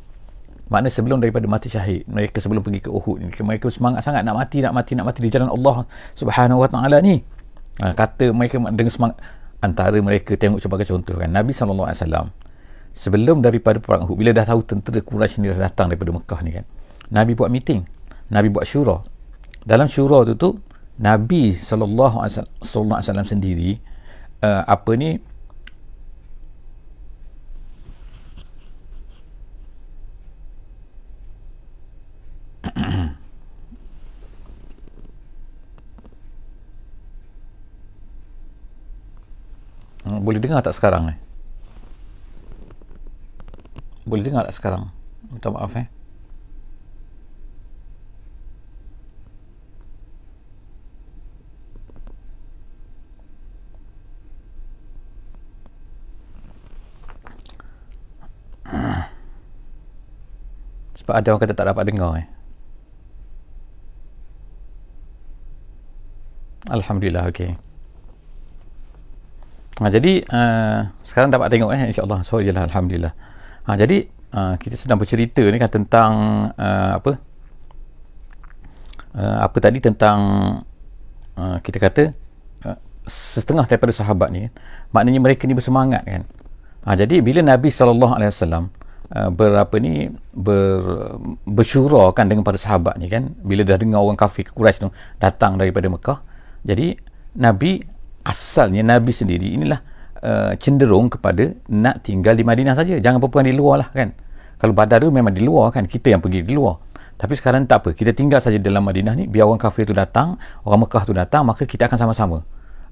Makna 0.70 0.88
sebelum 0.94 1.18
daripada 1.18 1.50
mati 1.50 1.66
syahid 1.66 2.06
mereka 2.06 2.38
sebelum 2.38 2.62
pergi 2.62 2.86
ke 2.86 2.90
Uhud 2.94 3.18
ni 3.18 3.34
mereka 3.42 3.74
semangat 3.74 4.06
sangat 4.06 4.22
nak 4.22 4.38
mati 4.38 4.62
nak 4.62 4.78
mati 4.78 4.94
nak 4.94 5.10
mati 5.10 5.26
di 5.26 5.30
jalan 5.34 5.50
Allah 5.50 5.90
Subhanahu 6.14 6.62
Wa 6.62 6.70
Taala 6.70 7.02
ni. 7.02 7.18
Ha, 7.82 7.98
kata 7.98 8.30
mereka 8.30 8.62
dengan 8.62 8.94
semangat 8.94 9.18
antara 9.66 9.98
mereka 10.00 10.38
tengok 10.38 10.62
sebagai 10.62 10.86
contoh 10.86 11.18
kan 11.18 11.32
Nabi 11.32 11.52
wasallam 11.56 12.32
sebelum 12.94 13.42
daripada 13.42 13.82
perang 13.82 14.06
Uhud 14.06 14.20
bila 14.20 14.32
dah 14.32 14.46
tahu 14.46 14.62
tentera 14.62 15.02
Quraisy 15.02 15.42
ni 15.42 15.50
dah 15.50 15.58
datang 15.68 15.90
daripada 15.90 16.14
Mekah 16.14 16.40
ni 16.46 16.52
kan 16.54 16.66
Nabi 17.10 17.34
buat 17.34 17.50
meeting 17.50 17.84
Nabi 18.30 18.54
buat 18.54 18.66
syura. 18.66 19.02
Dalam 19.66 19.90
syura 19.90 20.22
tu 20.30 20.38
tu 20.38 20.50
Nabi 21.02 21.56
wasallam 21.56 23.26
sendiri 23.26 23.80
uh, 24.44 24.64
apa 24.68 24.92
ni 24.96 25.18
boleh 40.30 40.38
dengar 40.46 40.62
tak 40.62 40.78
sekarang 40.78 41.10
eh? 41.10 41.18
Boleh 44.06 44.22
dengar 44.22 44.46
tak 44.46 44.54
sekarang? 44.54 44.94
Minta 45.34 45.50
maaf 45.50 45.74
eh. 45.74 45.90
Sebab 60.94 61.14
ada 61.18 61.28
orang 61.34 61.42
kata 61.42 61.58
tak 61.58 61.68
dapat 61.74 61.84
dengar 61.90 62.12
eh. 62.22 62.39
Alhamdulillah, 66.68 67.32
okey. 67.32 67.56
Ha, 69.80 69.88
jadi 69.88 70.28
uh, 70.28 70.92
sekarang 71.00 71.32
dapat 71.32 71.48
tengok 71.48 71.72
eh 71.72 71.88
insya-Allah 71.88 72.20
so 72.28 72.44
jelah 72.44 72.68
alhamdulillah. 72.68 73.16
Ha, 73.64 73.80
jadi 73.80 74.12
uh, 74.36 74.60
kita 74.60 74.76
sedang 74.76 75.00
bercerita 75.00 75.40
ni 75.40 75.56
kan 75.56 75.72
tentang 75.72 76.12
uh, 76.52 77.00
apa? 77.00 77.16
Uh, 79.16 79.38
apa 79.48 79.58
tadi 79.64 79.80
tentang 79.80 80.20
uh, 81.40 81.58
kita 81.64 81.80
kata 81.80 82.04
uh, 82.68 82.78
setengah 83.08 83.64
daripada 83.72 83.96
sahabat 83.96 84.30
ni 84.36 84.52
maknanya 84.92 85.24
mereka 85.24 85.48
ni 85.48 85.56
bersemangat 85.56 86.04
kan. 86.04 86.28
Ha, 86.84 87.00
jadi 87.00 87.24
bila 87.24 87.40
Nabi 87.40 87.72
wasallam 87.72 88.68
uh, 89.16 89.32
berapa 89.32 89.76
ni 89.80 90.12
ber, 90.36 90.84
bersyura 91.48 92.12
kan 92.12 92.28
dengan 92.28 92.44
para 92.44 92.60
sahabat 92.60 93.00
ni 93.00 93.08
kan 93.08 93.32
bila 93.48 93.64
dah 93.64 93.80
dengar 93.80 94.04
orang 94.04 94.20
kafir 94.20 94.44
Quraisy 94.44 94.84
tu 94.84 94.92
datang 95.24 95.56
daripada 95.56 95.88
Mekah 95.88 96.29
jadi 96.64 96.96
Nabi 97.40 97.80
asalnya 98.26 98.84
Nabi 98.84 99.12
sendiri 99.16 99.56
inilah 99.56 99.80
uh, 100.24 100.52
cenderung 100.60 101.08
kepada 101.08 101.56
nak 101.72 102.04
tinggal 102.04 102.36
di 102.36 102.44
Madinah 102.44 102.76
saja. 102.76 103.00
Jangan 103.00 103.24
perempuan 103.24 103.48
di 103.48 103.56
luar 103.56 103.86
lah 103.86 103.90
kan? 103.92 104.12
Kalau 104.60 104.76
badar 104.76 105.00
tu 105.00 105.12
memang 105.12 105.32
di 105.32 105.44
luar 105.44 105.72
kan? 105.72 105.88
Kita 105.88 106.12
yang 106.12 106.20
pergi 106.20 106.44
di 106.44 106.52
luar. 106.52 106.78
Tapi 107.20 107.36
sekarang 107.36 107.68
tak 107.68 107.84
apa. 107.84 107.90
Kita 107.96 108.16
tinggal 108.16 108.40
saja 108.40 108.56
dalam 108.60 108.84
Madinah 108.84 109.16
ni 109.16 109.28
biar 109.28 109.48
orang 109.48 109.60
kafir 109.60 109.88
tu 109.88 109.96
datang 109.96 110.40
orang 110.64 110.88
Mekah 110.88 111.04
tu 111.04 111.14
datang 111.16 111.44
maka 111.48 111.64
kita 111.64 111.88
akan 111.88 112.00
sama-sama 112.00 112.44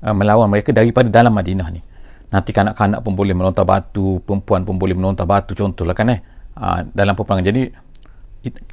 uh, 0.04 0.16
melawan 0.16 0.48
mereka 0.48 0.72
daripada 0.72 1.08
dalam 1.12 1.32
Madinah 1.36 1.68
ni. 1.72 1.82
Nanti 2.28 2.52
kanak-kanak 2.52 3.00
pun 3.08 3.16
boleh 3.16 3.32
melontar 3.32 3.64
batu 3.64 4.20
perempuan 4.20 4.68
pun 4.68 4.76
boleh 4.76 4.96
melontar 4.96 5.24
batu 5.24 5.56
contohlah 5.56 5.96
kan 5.96 6.12
eh? 6.12 6.20
Uh, 6.58 6.84
dalam 6.92 7.16
peperangan. 7.16 7.46
Jadi 7.46 7.62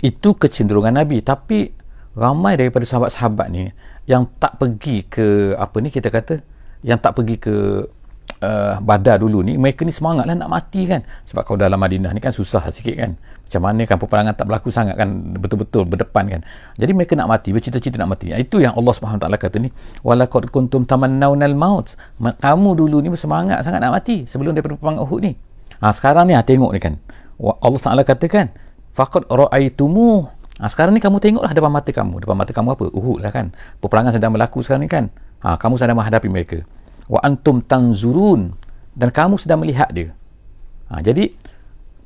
itu 0.03 0.29
kecenderungan 0.35 0.95
Nabi. 0.95 1.23
Tapi 1.23 1.71
ramai 2.15 2.55
daripada 2.55 2.87
sahabat-sahabat 2.87 3.47
ni 3.51 3.71
yang 4.05 4.29
tak 4.37 4.61
pergi 4.61 5.09
ke 5.09 5.57
apa 5.57 5.77
ni 5.81 5.89
kita 5.89 6.13
kata 6.13 6.41
yang 6.85 7.01
tak 7.01 7.17
pergi 7.17 7.37
ke 7.41 7.55
uh, 8.45 8.75
Badar 8.85 9.21
dulu 9.21 9.41
ni 9.41 9.57
mereka 9.57 9.83
ni 9.89 9.93
semangat 9.93 10.29
lah 10.29 10.37
nak 10.37 10.51
mati 10.53 10.85
kan. 10.85 11.01
Sebab 11.29 11.43
kalau 11.45 11.59
dalam 11.61 11.81
Madinah 11.81 12.13
ni 12.13 12.21
kan 12.21 12.33
susah 12.33 12.65
sikit 12.69 12.97
kan. 12.97 13.17
Macam 13.45 13.61
mana 13.71 13.83
kan 13.87 13.97
peperangan 14.01 14.35
tak 14.35 14.47
berlaku 14.51 14.69
sangat 14.69 14.97
kan 14.99 15.09
betul-betul 15.41 15.89
berdepan 15.89 16.25
kan. 16.29 16.41
Jadi 16.77 16.93
mereka 16.93 17.17
nak 17.17 17.29
mati 17.31 17.55
bercita-cita 17.55 17.97
nak 17.97 18.17
mati. 18.17 18.33
Itu 18.35 18.61
yang 18.61 18.77
Allah 18.77 18.93
SWT 18.93 19.25
kata 19.25 19.57
ni 19.63 19.69
walakad 20.05 20.53
kuntum 20.53 20.85
tamannawnal 20.89 21.55
maut 21.55 21.95
kamu 22.21 22.71
dulu 22.77 23.01
ni 23.01 23.09
bersemangat 23.13 23.63
sangat 23.65 23.81
nak 23.85 23.97
mati 24.01 24.29
sebelum 24.29 24.57
daripada 24.57 24.77
peperangan 24.77 25.01
Uhud 25.07 25.21
ni. 25.25 25.33
Ha, 25.81 25.93
sekarang 25.93 26.29
ni 26.29 26.35
ha, 26.37 26.45
tengok 26.45 26.71
ni 26.73 26.81
kan. 26.81 26.97
Allah 27.41 27.81
Taala 27.83 28.03
katakan 28.07 28.53
faqad 28.95 29.27
ra'aitumu 29.27 30.31
Ha, 30.63 30.71
sekarang 30.71 30.95
ni 30.95 31.03
kamu 31.03 31.19
tengoklah 31.19 31.51
depan 31.51 31.71
mata 31.73 31.91
kamu. 31.91 32.23
Depan 32.23 32.37
mata 32.39 32.53
kamu 32.55 32.69
apa? 32.79 32.87
Uhud 32.95 33.19
lah 33.19 33.35
kan. 33.35 33.51
Peperangan 33.83 34.15
sedang 34.15 34.31
berlaku 34.31 34.63
sekarang 34.63 34.87
ni 34.87 34.91
kan. 34.91 35.11
Ha, 35.43 35.59
kamu 35.59 35.75
sedang 35.75 35.99
menghadapi 35.99 36.31
mereka. 36.31 36.63
Wa 37.11 37.19
antum 37.27 37.59
tanzurun. 37.59 38.55
Dan 38.95 39.11
kamu 39.11 39.35
sedang 39.35 39.59
melihat 39.67 39.91
dia. 39.91 40.15
Ha, 40.95 41.03
jadi, 41.03 41.35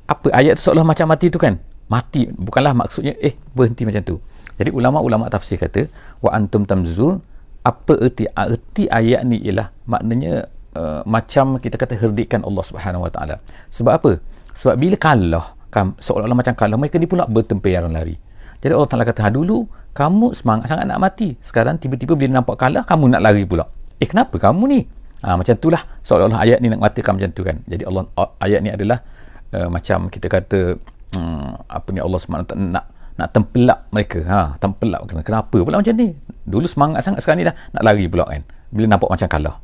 apa 0.09 0.33
ayat 0.33 0.57
tu 0.57 0.65
seolah 0.65 0.81
macam 0.81 1.05
mati 1.05 1.29
tu 1.29 1.37
kan? 1.37 1.61
Mati. 1.85 2.25
Bukanlah 2.25 2.73
maksudnya, 2.73 3.13
eh, 3.21 3.37
berhenti 3.53 3.85
macam 3.85 4.01
tu. 4.01 4.15
Jadi, 4.57 4.73
ulama-ulama 4.73 5.29
tafsir 5.29 5.61
kata, 5.61 5.85
Wa 6.17 6.33
antum 6.33 6.65
tanzurun. 6.65 7.21
Apa 7.61 8.01
erti, 8.01 8.25
erti 8.33 8.89
ayat 8.89 9.29
ni 9.29 9.45
ialah 9.45 9.69
maknanya 9.85 10.47
uh, 10.73 11.01
macam 11.05 11.59
kita 11.61 11.75
kata 11.75 12.01
herdikan 12.01 12.41
Allah 12.41 12.63
Subhanahu 12.65 13.05
Wa 13.05 13.11
Taala. 13.13 13.35
Sebab 13.69 13.93
apa? 13.93 14.11
Sebab 14.57 14.75
bila 14.79 14.95
kalah, 14.97 15.53
seolah-olah 16.01 16.39
macam 16.39 16.55
kalah, 16.55 16.79
mereka 16.79 16.97
ni 16.97 17.05
pula 17.05 17.29
bertempiran 17.29 17.91
lari. 17.93 18.17
Jadi 18.59 18.71
Allah 18.75 18.89
Ta'ala 18.91 19.03
kata, 19.07 19.19
ha, 19.23 19.31
dulu 19.31 19.67
kamu 19.95 20.35
semangat 20.35 20.71
sangat 20.71 20.85
nak 20.87 20.99
mati. 20.99 21.35
Sekarang 21.39 21.79
tiba-tiba 21.79 22.13
bila 22.15 22.39
nampak 22.39 22.59
kalah, 22.59 22.83
kamu 22.83 23.11
nak 23.15 23.21
lari 23.23 23.43
pula. 23.47 23.67
Eh, 23.99 24.07
kenapa 24.07 24.35
kamu 24.39 24.63
ni? 24.67 24.79
Ha, 25.19 25.35
macam 25.35 25.51
itulah 25.51 25.83
seolah-olah 26.03 26.39
ayat 26.39 26.63
ni 26.63 26.71
nak 26.71 26.79
matikan 26.79 27.19
macam 27.19 27.31
tu 27.35 27.43
kan. 27.43 27.59
Jadi 27.67 27.83
Allah 27.83 28.07
ayat 28.39 28.59
ni 28.63 28.71
adalah 28.71 29.03
uh, 29.51 29.67
macam 29.67 30.07
kita 30.07 30.31
kata 30.31 30.79
um, 31.19 31.59
apa 31.67 31.87
ni 31.91 31.99
Allah 31.99 32.19
SWT 32.19 32.55
nak 32.55 32.85
nak 33.19 33.29
tempelak 33.35 33.91
mereka. 33.91 34.23
Ha, 34.23 34.39
tempelak. 34.63 35.11
Kenapa 35.27 35.57
pula 35.59 35.83
macam 35.83 35.91
ni? 35.99 36.15
Dulu 36.47 36.63
semangat 36.71 37.03
sangat 37.03 37.19
sekarang 37.19 37.43
ni 37.43 37.47
dah 37.51 37.55
nak 37.75 37.83
lari 37.83 38.07
pula 38.07 38.23
kan. 38.31 38.47
Bila 38.71 38.95
nampak 38.95 39.11
macam 39.11 39.27
kalah. 39.27 39.55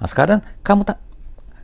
Ha, 0.00 0.08
sekarang 0.08 0.40
kamu 0.64 0.88
tak 0.88 0.96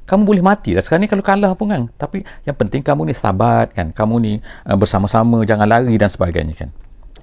kamu 0.04 0.22
boleh 0.28 0.42
mati. 0.44 0.76
Lah 0.76 0.84
sekarang 0.84 1.08
ni 1.08 1.10
kalau 1.10 1.24
kalah 1.24 1.52
pun 1.56 1.72
kan. 1.72 1.82
Tapi 1.96 2.20
yang 2.44 2.56
penting 2.56 2.84
kamu 2.84 3.08
ni 3.08 3.14
sabat 3.16 3.72
kan. 3.72 3.90
Kamu 3.90 4.14
ni 4.20 4.38
uh, 4.68 4.76
bersama-sama 4.76 5.42
jangan 5.48 5.64
lari 5.64 5.96
dan 5.96 6.12
sebagainya 6.12 6.54
kan. 6.56 6.70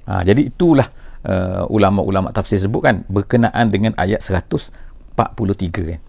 Ha, 0.09 0.25
jadi 0.25 0.50
itulah 0.50 0.89
uh, 1.25 1.69
ulama-ulama 1.69 2.33
tafsir 2.33 2.57
sebut 2.57 2.81
kan 2.81 3.05
berkenaan 3.05 3.69
dengan 3.69 3.93
ayat 4.01 4.25
143 4.25 5.13
kan. 5.93 6.01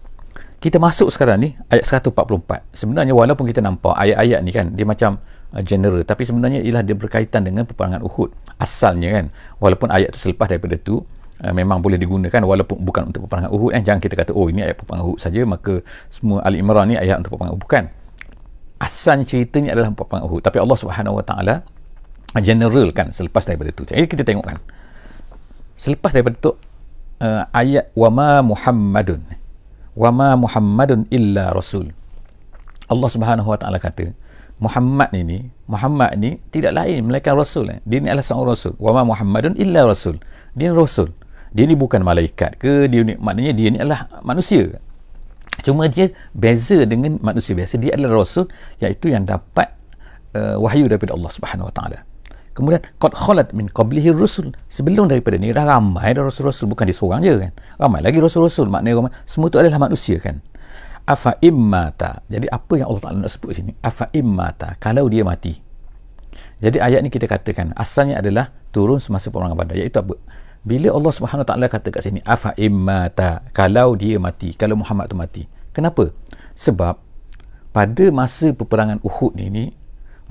Kita 0.57 0.79
masuk 0.79 1.11
sekarang 1.13 1.43
ni 1.43 1.49
ayat 1.69 1.85
144 1.85 2.73
sebenarnya 2.73 3.13
walaupun 3.13 3.45
kita 3.45 3.59
nampak 3.59 3.93
ayat-ayat 3.99 4.39
ni 4.41 4.51
kan 4.55 4.73
dia 4.73 4.85
macam 4.89 5.21
uh, 5.53 5.61
general. 5.61 6.01
Tapi 6.01 6.25
sebenarnya 6.25 6.65
ialah 6.65 6.81
dia 6.81 6.97
berkaitan 6.97 7.45
dengan 7.45 7.69
peperangan 7.69 8.01
Uhud. 8.01 8.33
Asalnya 8.57 9.13
kan 9.13 9.25
walaupun 9.61 9.93
ayat 9.93 10.09
tu 10.09 10.17
selepas 10.17 10.49
daripada 10.49 10.81
tu 10.81 11.05
Uh, 11.41 11.49
memang 11.49 11.81
boleh 11.81 11.97
digunakan 11.97 12.45
walaupun 12.45 12.77
bukan 12.85 13.09
untuk 13.09 13.25
peperangan 13.25 13.49
Uhud 13.49 13.73
kan 13.73 13.81
jangan 13.81 13.99
kita 14.05 14.13
kata 14.13 14.31
oh 14.37 14.53
ini 14.53 14.61
ayat 14.69 14.77
peperangan 14.77 15.05
Uhud 15.09 15.17
saja. 15.17 15.41
Maka 15.49 15.81
semua 16.13 16.45
Ali 16.45 16.61
Imran 16.61 16.85
ni 16.85 16.95
ayat 16.95 17.25
untuk 17.25 17.35
peperangan 17.35 17.57
Uhud. 17.57 17.63
Bukan. 17.65 17.83
Asalnya 18.77 19.25
ceritanya 19.25 19.73
adalah 19.73 19.89
peperangan 19.97 20.29
Uhud. 20.29 20.41
Tapi 20.45 20.57
Allah 20.61 20.77
Subhanahu 20.77 21.17
Wa 21.17 21.25
Taala 21.25 21.55
general 22.37 22.93
kan 22.93 23.09
selepas 23.09 23.49
daripada 23.49 23.73
itu. 23.73 23.81
Jadi 23.85 24.05
kita 24.05 24.21
tengok 24.21 24.45
kan 24.45 24.57
selepas 25.73 26.13
daripada 26.13 26.37
itu 26.37 26.51
uh, 27.21 27.43
ayat 27.49 27.89
wama 27.97 28.45
Muhammadun. 28.45 29.21
Wama 29.97 30.37
Muhammadun 30.37 31.09
illa 31.09 31.49
rasul. 31.49 31.89
Allah 32.89 33.09
Subhanahu 33.09 33.49
Wa 33.49 33.57
Taala 33.57 33.81
kata 33.81 34.13
Muhammad 34.61 35.09
ini 35.17 35.49
Muhammad 35.65 36.13
ni 36.21 36.37
tidak 36.53 36.77
lain 36.77 37.09
melainkan 37.09 37.33
rasul 37.33 37.67
eh. 37.73 37.81
dia 37.89 37.99
ni 37.99 38.07
adalah 38.07 38.21
seorang 38.21 38.53
rasul. 38.53 38.73
Wama 38.77 39.01
Muhammadun 39.01 39.57
illa 39.57 39.89
rasul. 39.89 40.21
Dia 40.53 40.69
ni 40.69 40.77
rasul 40.77 41.09
dia 41.53 41.63
ni 41.69 41.77
bukan 41.77 42.01
malaikat 42.01 42.57
ke? 42.57 42.89
Dia 42.89 43.05
ni 43.05 43.13
maknanya 43.15 43.53
dia 43.53 43.67
ni 43.69 43.77
adalah 43.77 44.09
manusia. 44.25 44.73
Cuma 45.61 45.85
dia 45.85 46.09
beza 46.33 46.81
dengan 46.83 47.21
manusia 47.21 47.53
biasa. 47.53 47.77
Dia 47.77 47.93
adalah 47.93 48.25
rasul 48.25 48.49
iaitu 48.81 49.13
yang 49.13 49.29
dapat 49.29 49.69
uh, 50.33 50.57
wahyu 50.57 50.89
daripada 50.89 51.13
Allah 51.13 51.29
Subhanahu 51.29 51.69
Wa 51.69 51.73
Taala. 51.77 51.99
Kemudian 52.57 52.81
qad 52.97 53.13
khalat 53.13 53.53
min 53.53 53.69
qablihi 53.69 54.09
rusul. 54.09 54.49
Sebelum 54.65 55.05
daripada 55.05 55.37
ni 55.37 55.53
dah 55.53 55.65
ramai 55.65 56.17
dah 56.17 56.25
rasul-rasul. 56.25 56.73
Bukan 56.73 56.89
dia 56.89 56.97
seorang 56.97 57.21
je 57.21 57.33
kan? 57.37 57.53
Ramai 57.77 58.01
lagi 58.01 58.17
rasul-rasul. 58.17 58.73
Maknanya 58.73 59.05
ramai 59.05 59.13
semua 59.29 59.53
tu 59.53 59.61
adalah 59.61 59.77
manusia 59.77 60.17
kan? 60.17 60.41
Afa 61.03 61.35
immata 61.43 62.23
jadi 62.31 62.47
apa 62.47 62.79
yang 62.79 62.87
Allah 62.87 63.03
Taala 63.03 63.17
nak 63.27 63.31
sebut 63.35 63.51
sini? 63.51 63.75
Afa 63.83 64.07
immata 64.15 64.79
kalau 64.79 65.05
dia 65.11 65.27
mati. 65.27 65.51
Jadi 66.63 66.79
ayat 66.79 67.03
ni 67.03 67.11
kita 67.11 67.27
katakan 67.27 67.75
asalnya 67.75 68.23
adalah 68.23 68.55
turun 68.71 68.97
semasa 69.03 69.27
peperangan 69.27 69.53
badar 69.53 69.75
iaitu 69.75 69.99
apa 69.99 70.15
bila 70.63 70.95
Allah 70.95 71.11
Subhanahu 71.11 71.47
taala 71.47 71.67
kata 71.67 71.91
kat 71.91 72.07
sini 72.07 72.19
afa 72.23 72.55
immata 72.55 73.43
kalau 73.51 73.99
dia 73.99 74.15
mati 74.17 74.55
kalau 74.55 74.79
Muhammad 74.79 75.11
tu 75.11 75.17
mati. 75.19 75.43
Kenapa? 75.75 76.09
Sebab 76.55 76.95
pada 77.73 78.05
masa 78.13 78.53
peperangan 78.53 79.01
Uhud 79.03 79.33
ni, 79.35 79.49
ni 79.49 79.65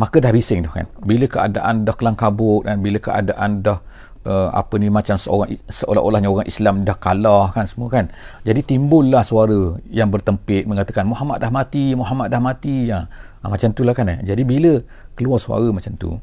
maka 0.01 0.19
dah 0.19 0.33
bising 0.33 0.65
tu 0.65 0.71
kan. 0.73 0.89
Bila 1.05 1.29
keadaan 1.29 1.85
dah 1.85 1.95
kelang 1.95 2.17
kabut 2.17 2.65
dan 2.65 2.81
bila 2.81 2.97
keadaan 2.97 3.61
dah 3.61 3.79
uh, 4.25 4.49
apa 4.57 4.79
ni 4.81 4.89
macam 4.89 5.21
seorang 5.21 5.59
seolah-olahnya 5.69 6.29
orang 6.31 6.49
Islam 6.49 6.87
dah 6.87 6.97
kalah 6.97 7.53
kan 7.53 7.69
semua 7.69 7.93
kan. 7.93 8.09
Jadi 8.47 8.65
timbullah 8.65 9.21
suara 9.27 9.77
yang 9.93 10.09
bertempik 10.09 10.65
mengatakan 10.65 11.05
Muhammad 11.05 11.43
dah 11.45 11.53
mati 11.53 11.93
Muhammad 11.93 12.33
dah 12.33 12.41
mati. 12.41 12.89
Ya 12.89 13.11
ha, 13.43 13.51
macam 13.51 13.69
itulah 13.75 13.95
kan 13.95 14.07
eh? 14.09 14.19
jadi 14.23 14.43
bila 14.47 14.79
keluar 15.19 15.43
suara 15.43 15.69
macam 15.75 15.93
tu 15.99 16.15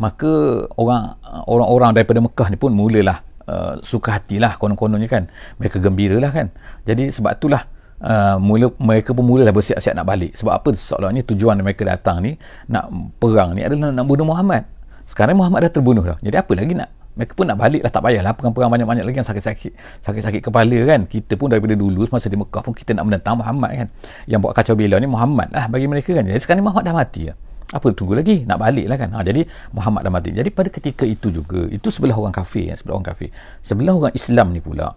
maka 0.00 0.64
orang 0.80 1.20
orang-orang 1.44 1.90
daripada 1.92 2.18
Mekah 2.24 2.48
ni 2.48 2.56
pun 2.56 2.72
mulalah 2.72 3.20
uh, 3.48 3.78
suka 3.82 4.20
hatilah 4.20 4.58
konon-kononnya 4.58 5.08
kan. 5.10 5.26
Mereka 5.58 5.78
gembira 5.82 6.16
lah 6.18 6.30
kan. 6.30 6.50
Jadi 6.86 7.10
sebab 7.10 7.38
itulah 7.38 7.66
uh, 8.02 8.36
mula, 8.38 8.70
mereka 8.78 9.14
pun 9.14 9.24
mulalah 9.26 9.54
bersiap-siap 9.54 9.94
nak 9.94 10.06
balik. 10.06 10.34
Sebab 10.36 10.52
apa? 10.52 10.70
Seolah-olahnya 10.74 11.22
tujuan 11.26 11.58
mereka 11.62 11.86
datang 11.86 12.22
ni 12.22 12.36
nak 12.68 12.90
perang 13.18 13.54
ni 13.56 13.62
adalah 13.64 13.94
nak 13.94 14.04
bunuh 14.06 14.26
Muhammad. 14.26 14.66
Sekarang 15.06 15.38
Muhammad 15.38 15.66
dah 15.66 15.72
terbunuh 15.72 16.04
dah. 16.04 16.18
Jadi 16.22 16.36
apa 16.38 16.52
lagi 16.54 16.74
nak? 16.78 16.90
Mereka 17.12 17.36
pun 17.36 17.44
nak 17.44 17.60
balik 17.60 17.84
lah 17.84 17.92
tak 17.92 18.02
payahlah. 18.08 18.32
Perang-perang 18.32 18.70
banyak-banyak 18.72 19.04
lagi 19.04 19.16
yang 19.20 19.28
sakit-sakit 19.28 19.72
sakit-sakit 20.00 20.40
kepala 20.40 20.78
kan? 20.88 21.04
Kita 21.04 21.36
pun 21.36 21.52
daripada 21.52 21.76
dulu 21.76 22.08
masa 22.08 22.32
di 22.32 22.40
Mekah 22.40 22.62
pun 22.64 22.72
kita 22.72 22.96
nak 22.96 23.04
menentang 23.04 23.36
Muhammad 23.36 23.70
kan? 23.84 23.88
Yang 24.24 24.40
buat 24.48 24.52
kacau 24.56 24.74
belau 24.78 24.96
ni 24.96 25.08
Muhammad 25.10 25.52
lah 25.52 25.68
bagi 25.68 25.84
mereka 25.84 26.16
kan? 26.16 26.24
Jadi 26.24 26.40
sekarang 26.40 26.64
ni 26.64 26.66
Muhammad 26.70 26.84
dah 26.88 26.96
mati 26.96 27.28
lah 27.28 27.36
apa 27.72 27.88
tunggu 27.96 28.12
lagi? 28.12 28.44
Nak 28.44 28.58
balik 28.60 28.84
lah 28.84 29.00
kan? 29.00 29.16
Ha, 29.16 29.24
jadi 29.24 29.48
Muhammad 29.72 30.04
dah 30.04 30.12
mati 30.12 30.28
jadi 30.30 30.52
pada 30.52 30.68
ketika 30.68 31.08
itu 31.08 31.32
juga 31.32 31.64
itu 31.72 31.88
sebelah 31.88 32.14
orang 32.14 32.36
kafir 32.36 32.68
ya, 32.68 32.76
sebelah 32.76 33.00
orang 33.00 33.08
kafir. 33.08 33.32
Sebelah 33.64 33.96
orang 33.96 34.12
Islam 34.12 34.52
ni 34.52 34.60
pula 34.60 34.92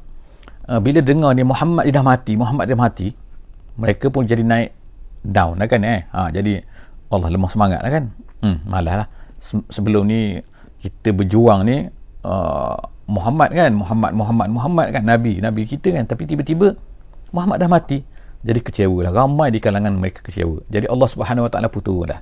uh, 0.67 0.79
bila 0.84 1.00
dengar 1.00 1.32
ni 1.32 1.48
Muhammad 1.48 1.88
dia 1.88 1.96
dah 1.96 2.05
mati 2.05 2.34
Muhammad 2.36 2.65
dia 2.67 2.75
mati 2.75 3.08
mereka 3.79 4.12
pun 4.12 4.27
jadi 4.27 4.44
naik 4.44 4.75
down 5.24 5.55
lah 5.58 5.67
kan 5.72 5.82
eh? 5.88 6.03
Ha, 6.12 6.29
jadi 6.36 6.62
Allah 7.10 7.29
lemah 7.32 7.50
semangat 7.50 7.79
lah 7.79 7.91
kan? 7.91 8.03
Hmm, 8.44 8.58
malah 8.67 9.05
lah. 9.05 9.08
Se- 9.39 9.67
sebelum 9.72 10.05
ni 10.05 10.38
kita 10.84 11.15
berjuang 11.15 11.63
ni 11.63 11.88
uh, 12.27 12.77
Muhammad 13.08 13.55
kan? 13.55 13.72
Muhammad 13.72 14.12
Muhammad 14.12 14.48
Muhammad 14.51 14.88
kan? 14.91 15.03
Nabi 15.08 15.39
Nabi 15.39 15.63
kita 15.63 15.96
kan? 15.96 16.03
Tapi 16.05 16.27
tiba-tiba 16.27 16.75
Muhammad 17.32 17.63
dah 17.63 17.72
mati. 17.72 18.03
Jadi 18.46 18.60
kecewa 18.62 19.10
lah. 19.10 19.12
Ramai 19.15 19.50
di 19.50 19.58
kalangan 19.58 19.96
mereka 19.98 20.22
kecewa. 20.22 20.62
Jadi 20.70 20.86
Allah 20.86 21.08
Subhanahu 21.10 21.50
Wa 21.50 21.51
Taala 21.55 21.67
putus 21.72 21.98
dah 22.05 22.22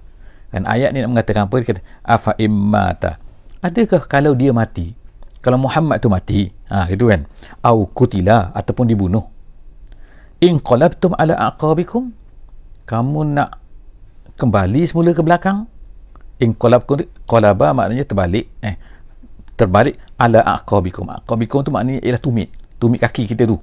kan 0.53 0.69
ayat 0.69 0.93
ni 0.93 1.01
nak 1.01 1.17
mengatakan 1.17 1.49
apa? 1.49 1.55
Dia 1.57 1.67
kata 1.73 1.81
afa 2.05 2.31
immata 2.37 3.17
adakah 3.65 4.05
kalau 4.05 4.37
dia 4.37 4.53
mati? 4.53 4.93
Kalau 5.41 5.57
Muhammad 5.59 5.99
tu 5.99 6.07
mati 6.07 6.53
ha 6.69 6.85
itu 6.87 7.09
kan? 7.09 7.25
Au 7.65 7.89
kutila 7.89 8.53
ataupun 8.53 8.85
dibunuh. 8.85 9.25
In 10.43 10.61
qalabtum 10.61 11.17
ala 11.17 11.33
aqabikum 11.49 12.13
kamu 12.85 13.19
nak 13.33 13.57
kembali 14.37 14.85
semula 14.85 15.15
ke 15.17 15.25
belakang? 15.25 15.65
In 16.37 16.53
qalab 16.53 16.85
qalaba 17.25 17.73
maknanya 17.73 18.05
terbalik 18.05 18.45
eh 18.61 18.77
terbalik 19.57 19.97
ala 20.21 20.45
aqabikum. 20.61 21.09
Aqabikum 21.09 21.65
tu 21.65 21.71
maknanya 21.73 22.03
ialah 22.05 22.21
tumit 22.21 22.53
tumit 22.77 22.99
kaki 22.99 23.31
kita 23.31 23.47
tu 23.47 23.57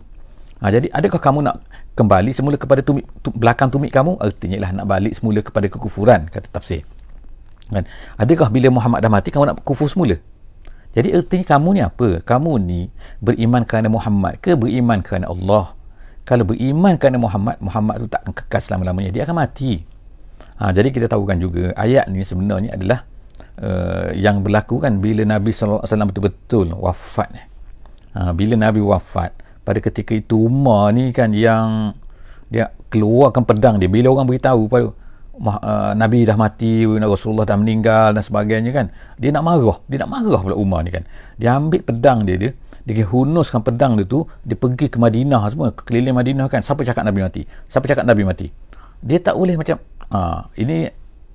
Ha, 0.60 0.68
jadi 0.68 0.92
adakah 0.92 1.20
kamu 1.20 1.40
nak 1.40 1.64
kembali 1.96 2.36
semula 2.36 2.60
kepada 2.60 2.84
tumit, 2.84 3.08
tu, 3.24 3.32
belakang 3.32 3.72
tumit 3.72 3.88
kamu? 3.88 4.20
Artinya 4.20 4.60
lah 4.60 4.70
nak 4.76 4.86
balik 4.86 5.16
semula 5.16 5.40
kepada 5.40 5.72
kekufuran, 5.72 6.28
kata 6.28 6.52
tafsir. 6.52 6.84
Kan? 7.72 7.88
Adakah 8.20 8.52
bila 8.52 8.68
Muhammad 8.68 9.00
dah 9.00 9.08
mati, 9.08 9.32
kamu 9.32 9.48
nak 9.48 9.64
kufur 9.64 9.88
semula? 9.88 10.20
Jadi 10.90 11.14
artinya 11.14 11.46
kamu 11.46 11.68
ni 11.78 11.80
apa? 11.80 12.08
Kamu 12.20 12.52
ni 12.60 12.90
beriman 13.22 13.62
kerana 13.62 13.88
Muhammad 13.88 14.42
ke 14.42 14.58
beriman 14.58 15.00
kerana 15.00 15.30
Allah? 15.30 15.72
Kalau 16.26 16.44
beriman 16.44 16.98
kerana 17.00 17.16
Muhammad, 17.16 17.56
Muhammad 17.62 17.94
tu 18.04 18.06
tak 18.10 18.20
akan 18.26 18.34
kekal 18.36 18.60
selama-lamanya. 18.60 19.10
Dia 19.14 19.22
akan 19.24 19.36
mati. 19.38 19.80
Ha, 20.60 20.76
jadi 20.76 20.92
kita 20.92 21.08
tahukan 21.08 21.40
juga 21.40 21.72
ayat 21.72 22.10
ni 22.12 22.20
sebenarnya 22.20 22.76
adalah 22.76 23.08
uh, 23.64 24.12
yang 24.12 24.44
berlaku 24.44 24.76
kan 24.76 25.00
bila 25.00 25.24
Nabi 25.24 25.54
SAW 25.54 25.80
betul-betul 25.86 26.76
wafat. 26.76 27.48
Ha, 28.12 28.34
bila 28.36 28.60
Nabi 28.60 28.84
wafat, 28.84 29.32
pada 29.64 29.78
ketika 29.78 30.16
itu 30.16 30.48
Umar 30.48 30.90
ni 30.96 31.12
kan 31.12 31.30
yang 31.30 31.94
dia 32.50 32.72
keluarkan 32.90 33.46
pedang 33.46 33.78
dia. 33.78 33.86
Bila 33.86 34.10
orang 34.10 34.26
beritahu 34.26 34.66
pada 34.66 34.90
uh, 35.40 35.92
Nabi 35.94 36.26
dah 36.26 36.36
mati 36.36 36.84
Rasulullah 36.84 37.46
dah 37.46 37.56
meninggal 37.56 38.12
dan 38.12 38.22
sebagainya 38.24 38.70
kan 38.74 38.86
dia 39.16 39.30
nak 39.30 39.46
marah. 39.46 39.78
Dia 39.86 40.02
nak 40.04 40.10
marah 40.10 40.40
pula 40.42 40.56
Umar 40.58 40.82
ni 40.82 40.90
kan. 40.90 41.06
Dia 41.38 41.56
ambil 41.56 41.80
pedang 41.80 42.26
dia 42.26 42.36
dia 42.36 42.52
dia 42.80 43.06
hunuskan 43.06 43.62
pedang 43.62 43.94
dia 43.94 44.08
tu 44.08 44.26
dia 44.42 44.58
pergi 44.58 44.90
ke 44.90 44.98
Madinah 44.98 45.46
semua 45.46 45.70
ke 45.70 45.86
keliling 45.86 46.16
Madinah 46.16 46.50
kan. 46.50 46.60
Siapa 46.60 46.82
cakap 46.82 47.06
Nabi 47.06 47.20
mati? 47.22 47.42
Siapa 47.70 47.86
cakap 47.86 48.04
Nabi 48.04 48.22
mati? 48.26 48.46
Dia 49.00 49.22
tak 49.22 49.38
boleh 49.38 49.54
macam 49.54 49.78
uh, 50.10 50.44
ini 50.58 50.90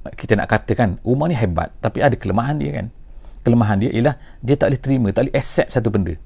kita 0.05 0.37
nak 0.37 0.51
katakan 0.51 1.01
Umar 1.01 1.31
ni 1.31 1.37
hebat 1.39 1.71
tapi 1.79 2.03
ada 2.03 2.13
kelemahan 2.19 2.59
dia 2.59 2.83
kan. 2.83 2.85
Kelemahan 3.45 3.77
dia 3.79 3.89
ialah 3.93 4.15
dia 4.41 4.57
tak 4.57 4.73
boleh 4.73 4.81
terima 4.81 5.07
tak 5.13 5.29
boleh 5.29 5.35
accept 5.37 5.69
satu 5.71 5.93
benda 5.93 6.17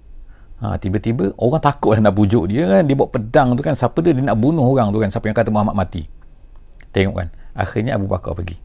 Ha, 0.59 0.75
tiba-tiba 0.75 1.31
orang 1.39 1.63
takut 1.63 1.95
nak 1.95 2.11
bujuk 2.11 2.51
dia 2.51 2.67
kan. 2.67 2.83
Dia 2.83 2.95
bawa 2.95 3.09
pedang 3.09 3.55
tu 3.55 3.63
kan. 3.63 3.73
Siapa 3.75 3.99
dia? 4.03 4.11
Dia 4.11 4.23
nak 4.27 4.37
bunuh 4.39 4.67
orang 4.67 4.91
tu 4.91 4.99
kan. 4.99 5.07
Siapa 5.07 5.31
yang 5.31 5.37
kata 5.37 5.49
Muhammad 5.51 5.75
mati. 5.75 6.03
Tengok 6.91 7.15
kan. 7.15 7.27
Akhirnya 7.55 7.95
Abu 7.95 8.11
Bakar 8.11 8.35
pergi. 8.35 8.59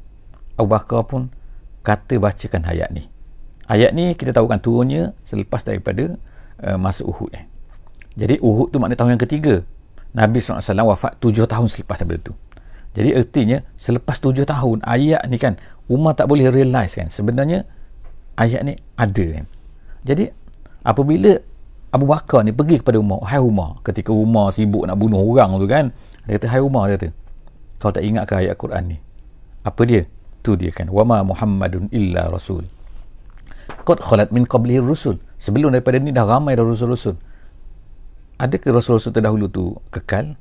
Abu 0.58 0.68
Bakar 0.70 1.06
pun 1.06 1.30
kata 1.86 2.18
bacakan 2.18 2.62
ayat 2.66 2.90
ni. 2.90 3.06
Ayat 3.64 3.96
ni 3.96 4.12
kita 4.12 4.36
tahu 4.36 4.50
kan 4.50 4.60
turunnya 4.60 5.16
selepas 5.24 5.64
daripada 5.64 6.20
uh, 6.60 6.76
masa 6.76 7.00
Uhud 7.00 7.32
eh. 7.32 7.48
jadi 8.12 8.36
Uhud 8.44 8.68
tu 8.68 8.76
maknanya 8.76 9.00
tahun 9.00 9.10
yang 9.16 9.24
ketiga. 9.24 9.54
Nabi 10.14 10.38
SAW 10.38 10.62
wafat 10.94 11.18
tujuh 11.18 11.48
tahun 11.48 11.66
selepas 11.66 11.98
daripada 11.98 12.30
tu. 12.30 12.34
Jadi 12.94 13.10
artinya 13.16 13.58
selepas 13.74 14.22
tujuh 14.22 14.46
tahun 14.46 14.86
ayat 14.86 15.26
ni 15.26 15.40
kan 15.40 15.58
Umar 15.90 16.14
tak 16.14 16.30
boleh 16.30 16.46
realise 16.54 16.94
kan 16.94 17.10
sebenarnya 17.10 17.66
ayat 18.38 18.62
ni 18.62 18.78
ada 18.94 19.24
kan. 19.40 19.44
Jadi 20.06 20.30
apabila 20.86 21.34
Abu 21.94 22.10
Bakar 22.10 22.42
ni 22.42 22.50
pergi 22.50 22.82
kepada 22.82 22.98
Umar 22.98 23.22
Hai 23.22 23.38
Umar 23.38 23.78
ketika 23.86 24.10
Umar 24.10 24.50
sibuk 24.50 24.82
nak 24.82 24.98
bunuh 24.98 25.22
orang 25.22 25.54
tu 25.62 25.66
kan 25.70 25.94
dia 26.26 26.42
kata 26.42 26.46
Hai 26.50 26.58
Umar 26.58 26.90
dia 26.90 26.98
kata 26.98 27.08
kau 27.78 27.92
tak 27.94 28.02
ingat 28.02 28.24
ke 28.26 28.34
ayat 28.40 28.56
Quran 28.58 28.84
ni? 28.90 28.98
Apa 29.62 29.84
dia? 29.84 30.08
Tu 30.40 30.56
dia 30.56 30.72
kan 30.72 30.88
wama 30.88 31.20
Muhammadun 31.20 31.92
illa 31.92 32.32
rasul. 32.32 32.64
Qad 33.84 34.00
khalat 34.00 34.32
min 34.32 34.48
qablihi 34.48 34.80
rusul. 34.80 35.20
Sebelum 35.36 35.72
daripada 35.76 36.00
ni 36.00 36.08
dah 36.08 36.24
ramai 36.24 36.56
dah 36.56 36.64
rasul-rasul. 36.64 37.16
Adakah 38.40 38.80
rasul-rasul 38.80 39.12
terdahulu 39.12 39.52
tu 39.52 39.76
kekal? 39.92 40.36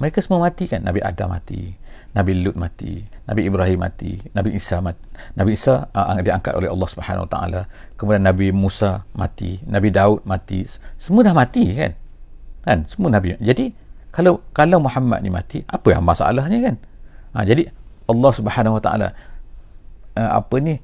Mereka 0.00 0.24
semua 0.24 0.48
mati 0.48 0.64
kan? 0.64 0.80
Nabi 0.80 1.04
Adam 1.04 1.36
mati 1.36 1.76
Nabi 2.12 2.44
Lut 2.44 2.56
mati, 2.60 3.00
Nabi 3.24 3.48
Ibrahim 3.48 3.78
mati, 3.80 4.20
Nabi 4.36 4.52
Isa 4.52 4.84
mati. 4.84 5.00
Nabi 5.32 5.56
Isa 5.56 5.88
uh, 5.88 6.20
diangkat 6.20 6.52
oleh 6.52 6.68
Allah 6.68 6.88
Subhanahu 6.92 7.24
Taala. 7.24 7.64
Kemudian 7.96 8.20
Nabi 8.20 8.52
Musa 8.52 9.08
mati, 9.16 9.56
Nabi 9.64 9.88
Daud 9.88 10.20
mati. 10.28 10.68
Semua 11.00 11.24
dah 11.24 11.32
mati 11.32 11.72
kan? 11.72 11.92
Kan? 12.68 12.78
Semua 12.84 13.08
nabi. 13.16 13.32
Jadi 13.40 13.72
kalau 14.12 14.44
kalau 14.52 14.76
Muhammad 14.76 15.24
ni 15.24 15.32
mati, 15.32 15.64
apa 15.64 15.88
yang 15.88 16.04
masalahnya 16.04 16.58
kan? 16.60 16.76
Ha, 17.32 17.48
jadi 17.48 17.72
Allah 18.04 18.32
Subhanahu 18.36 18.76
Taala 18.84 19.16
uh, 20.20 20.30
apa 20.36 20.56
ni 20.60 20.76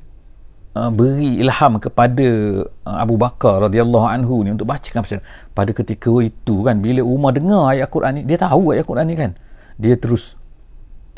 uh, 0.72 0.88
beri 0.88 1.44
ilham 1.44 1.76
kepada 1.76 2.28
uh, 2.64 2.96
Abu 3.04 3.20
Bakar 3.20 3.68
radhiyallahu 3.68 4.06
anhu 4.08 4.48
ni 4.48 4.56
untuk 4.56 4.64
bacakan 4.64 5.04
pasal 5.04 5.20
pada 5.52 5.76
ketika 5.76 6.08
itu 6.24 6.64
kan 6.64 6.80
bila 6.80 7.04
Umar 7.04 7.36
dengar 7.36 7.68
ayat 7.76 7.92
Quran 7.92 8.16
ni, 8.16 8.22
dia 8.24 8.40
tahu 8.40 8.72
ayat 8.72 8.88
Quran 8.88 9.04
ni 9.12 9.16
kan. 9.20 9.36
Dia 9.76 9.94
terus 10.00 10.37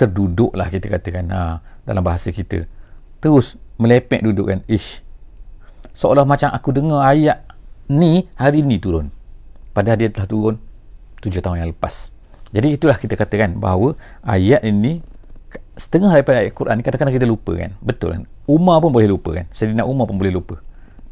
terduduk 0.00 0.56
lah 0.56 0.72
kita 0.72 0.88
katakan 0.88 1.28
ha, 1.28 1.60
dalam 1.84 2.00
bahasa 2.00 2.32
kita. 2.32 2.64
Terus 3.20 3.60
melepek 3.76 4.24
duduk 4.24 4.48
kan 4.48 4.60
ish 4.64 5.04
seolah 5.92 6.24
macam 6.24 6.48
aku 6.48 6.72
dengar 6.72 7.04
ayat 7.04 7.44
ni 7.92 8.24
hari 8.40 8.64
ni 8.64 8.80
turun. 8.80 9.12
Padahal 9.76 10.00
dia 10.00 10.08
telah 10.08 10.24
turun 10.24 10.56
tujuh 11.20 11.44
tahun 11.44 11.64
yang 11.64 11.70
lepas. 11.76 12.08
Jadi 12.50 12.74
itulah 12.74 12.96
kita 12.96 13.14
katakan 13.14 13.60
bahawa 13.60 13.94
ayat 14.24 14.64
ini 14.64 15.04
setengah 15.76 16.10
daripada 16.16 16.42
ayat 16.42 16.56
Quran 16.56 16.74
ni 16.80 16.82
kadang-kadang 16.82 17.14
kita 17.20 17.28
lupa 17.28 17.52
kan. 17.54 17.70
Betul 17.84 18.08
kan? 18.16 18.22
Umar 18.48 18.80
pun 18.80 18.90
boleh 18.90 19.08
lupa 19.12 19.36
kan? 19.36 19.46
Sedina 19.52 19.84
Umar 19.84 20.08
pun 20.08 20.16
boleh 20.16 20.32
lupa 20.32 20.58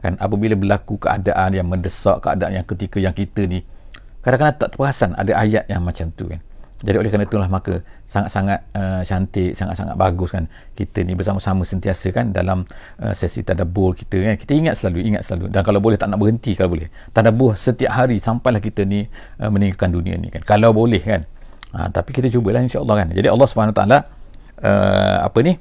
kan? 0.01 0.17
Apabila 0.17 0.57
berlaku 0.57 0.97
keadaan 0.97 1.53
yang 1.53 1.69
mendesak 1.69 2.25
keadaan 2.25 2.57
yang 2.57 2.67
ketika 2.67 2.99
yang 2.99 3.13
kita 3.13 3.45
ni 3.45 3.63
kadang-kadang 4.25 4.57
tak 4.59 4.71
perasan 4.75 5.15
ada 5.15 5.33
ayat 5.39 5.65
yang 5.71 5.83
macam 5.85 6.11
tu 6.13 6.27
kan 6.27 6.41
jadi 6.79 6.97
oleh 7.03 7.11
kerana 7.11 7.27
itulah 7.27 7.51
maka 7.51 7.83
sangat-sangat 8.07 8.71
uh, 8.71 9.03
cantik, 9.03 9.51
sangat-sangat 9.59 9.99
bagus 9.99 10.31
kan 10.31 10.47
kita 10.79 11.03
ni 11.03 11.19
bersama-sama 11.19 11.67
sentiasa 11.67 12.15
kan 12.15 12.31
dalam 12.31 12.63
uh, 13.03 13.11
sesi 13.11 13.43
tadabbur 13.43 13.99
kita 13.99 14.23
kan. 14.23 14.35
Kita 14.39 14.53
ingat 14.55 14.79
selalu, 14.79 15.03
ingat 15.03 15.27
selalu 15.27 15.51
dan 15.51 15.67
kalau 15.67 15.83
boleh 15.83 15.99
tak 15.99 16.07
nak 16.07 16.23
berhenti 16.23 16.55
kalau 16.55 16.79
boleh. 16.79 16.87
Tadabbur 17.11 17.59
setiap 17.59 17.91
hari 17.91 18.23
sampailah 18.23 18.63
kita 18.63 18.87
ni 18.87 19.11
uh, 19.43 19.51
meninggalkan 19.51 19.91
dunia 19.91 20.15
ni 20.15 20.31
kan. 20.31 20.43
Kalau 20.47 20.71
boleh 20.71 21.03
kan. 21.03 21.27
Ha, 21.69 21.93
tapi 21.93 22.17
kita 22.17 22.33
cubalah 22.33 22.65
insya-Allah 22.65 23.05
kan. 23.05 23.09
Jadi 23.13 23.29
Allah 23.29 23.47
Subhanahu 23.51 23.77
taala 23.77 24.09
uh, 24.63 25.27
apa 25.27 25.39
ni? 25.43 25.59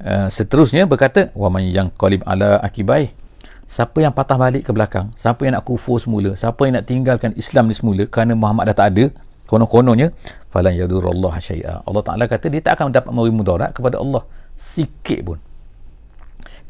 Uh, 0.00 0.32
seterusnya 0.32 0.88
berkata 0.88 1.28
wa 1.36 1.52
man 1.52 1.60
yanqalib 1.66 2.24
ala 2.24 2.56
akibai 2.64 3.12
Siapa 3.70 4.02
yang 4.02 4.10
patah 4.10 4.34
balik 4.34 4.66
ke 4.66 4.74
belakang, 4.74 5.14
siapa 5.14 5.46
yang 5.46 5.54
nak 5.54 5.62
kufur 5.62 5.94
semula, 6.02 6.34
siapa 6.34 6.58
yang 6.66 6.82
nak 6.82 6.90
tinggalkan 6.90 7.30
Islam 7.38 7.70
ni 7.70 7.78
semula 7.78 8.02
kerana 8.02 8.34
Muhammad 8.34 8.66
dah 8.66 8.82
tak 8.82 8.88
ada, 8.90 9.04
konon-kononnya 9.50 10.14
falan 10.54 10.72
yadurullah 10.78 11.34
syai'a. 11.42 11.82
Allah 11.82 12.02
Taala 12.06 12.24
kata 12.30 12.46
dia 12.46 12.62
tak 12.62 12.78
akan 12.78 12.94
dapat 12.94 13.10
memberi 13.10 13.34
mudarat 13.34 13.74
kepada 13.74 13.98
Allah. 13.98 14.22
Sikit 14.54 15.20
pun. 15.26 15.38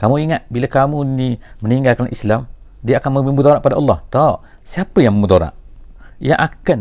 Kamu 0.00 0.16
ingat 0.16 0.48
bila 0.48 0.64
kamu 0.64 0.98
ni 1.04 1.36
meninggalkan 1.60 2.08
Islam 2.08 2.48
dia 2.80 2.96
akan 2.96 3.20
memberi 3.20 3.36
mudarat 3.36 3.60
pada 3.60 3.76
Allah? 3.76 4.00
Tak. 4.08 4.64
Siapa 4.64 5.04
yang 5.04 5.20
memudarat? 5.20 5.52
Yang 6.16 6.40
akan 6.40 6.78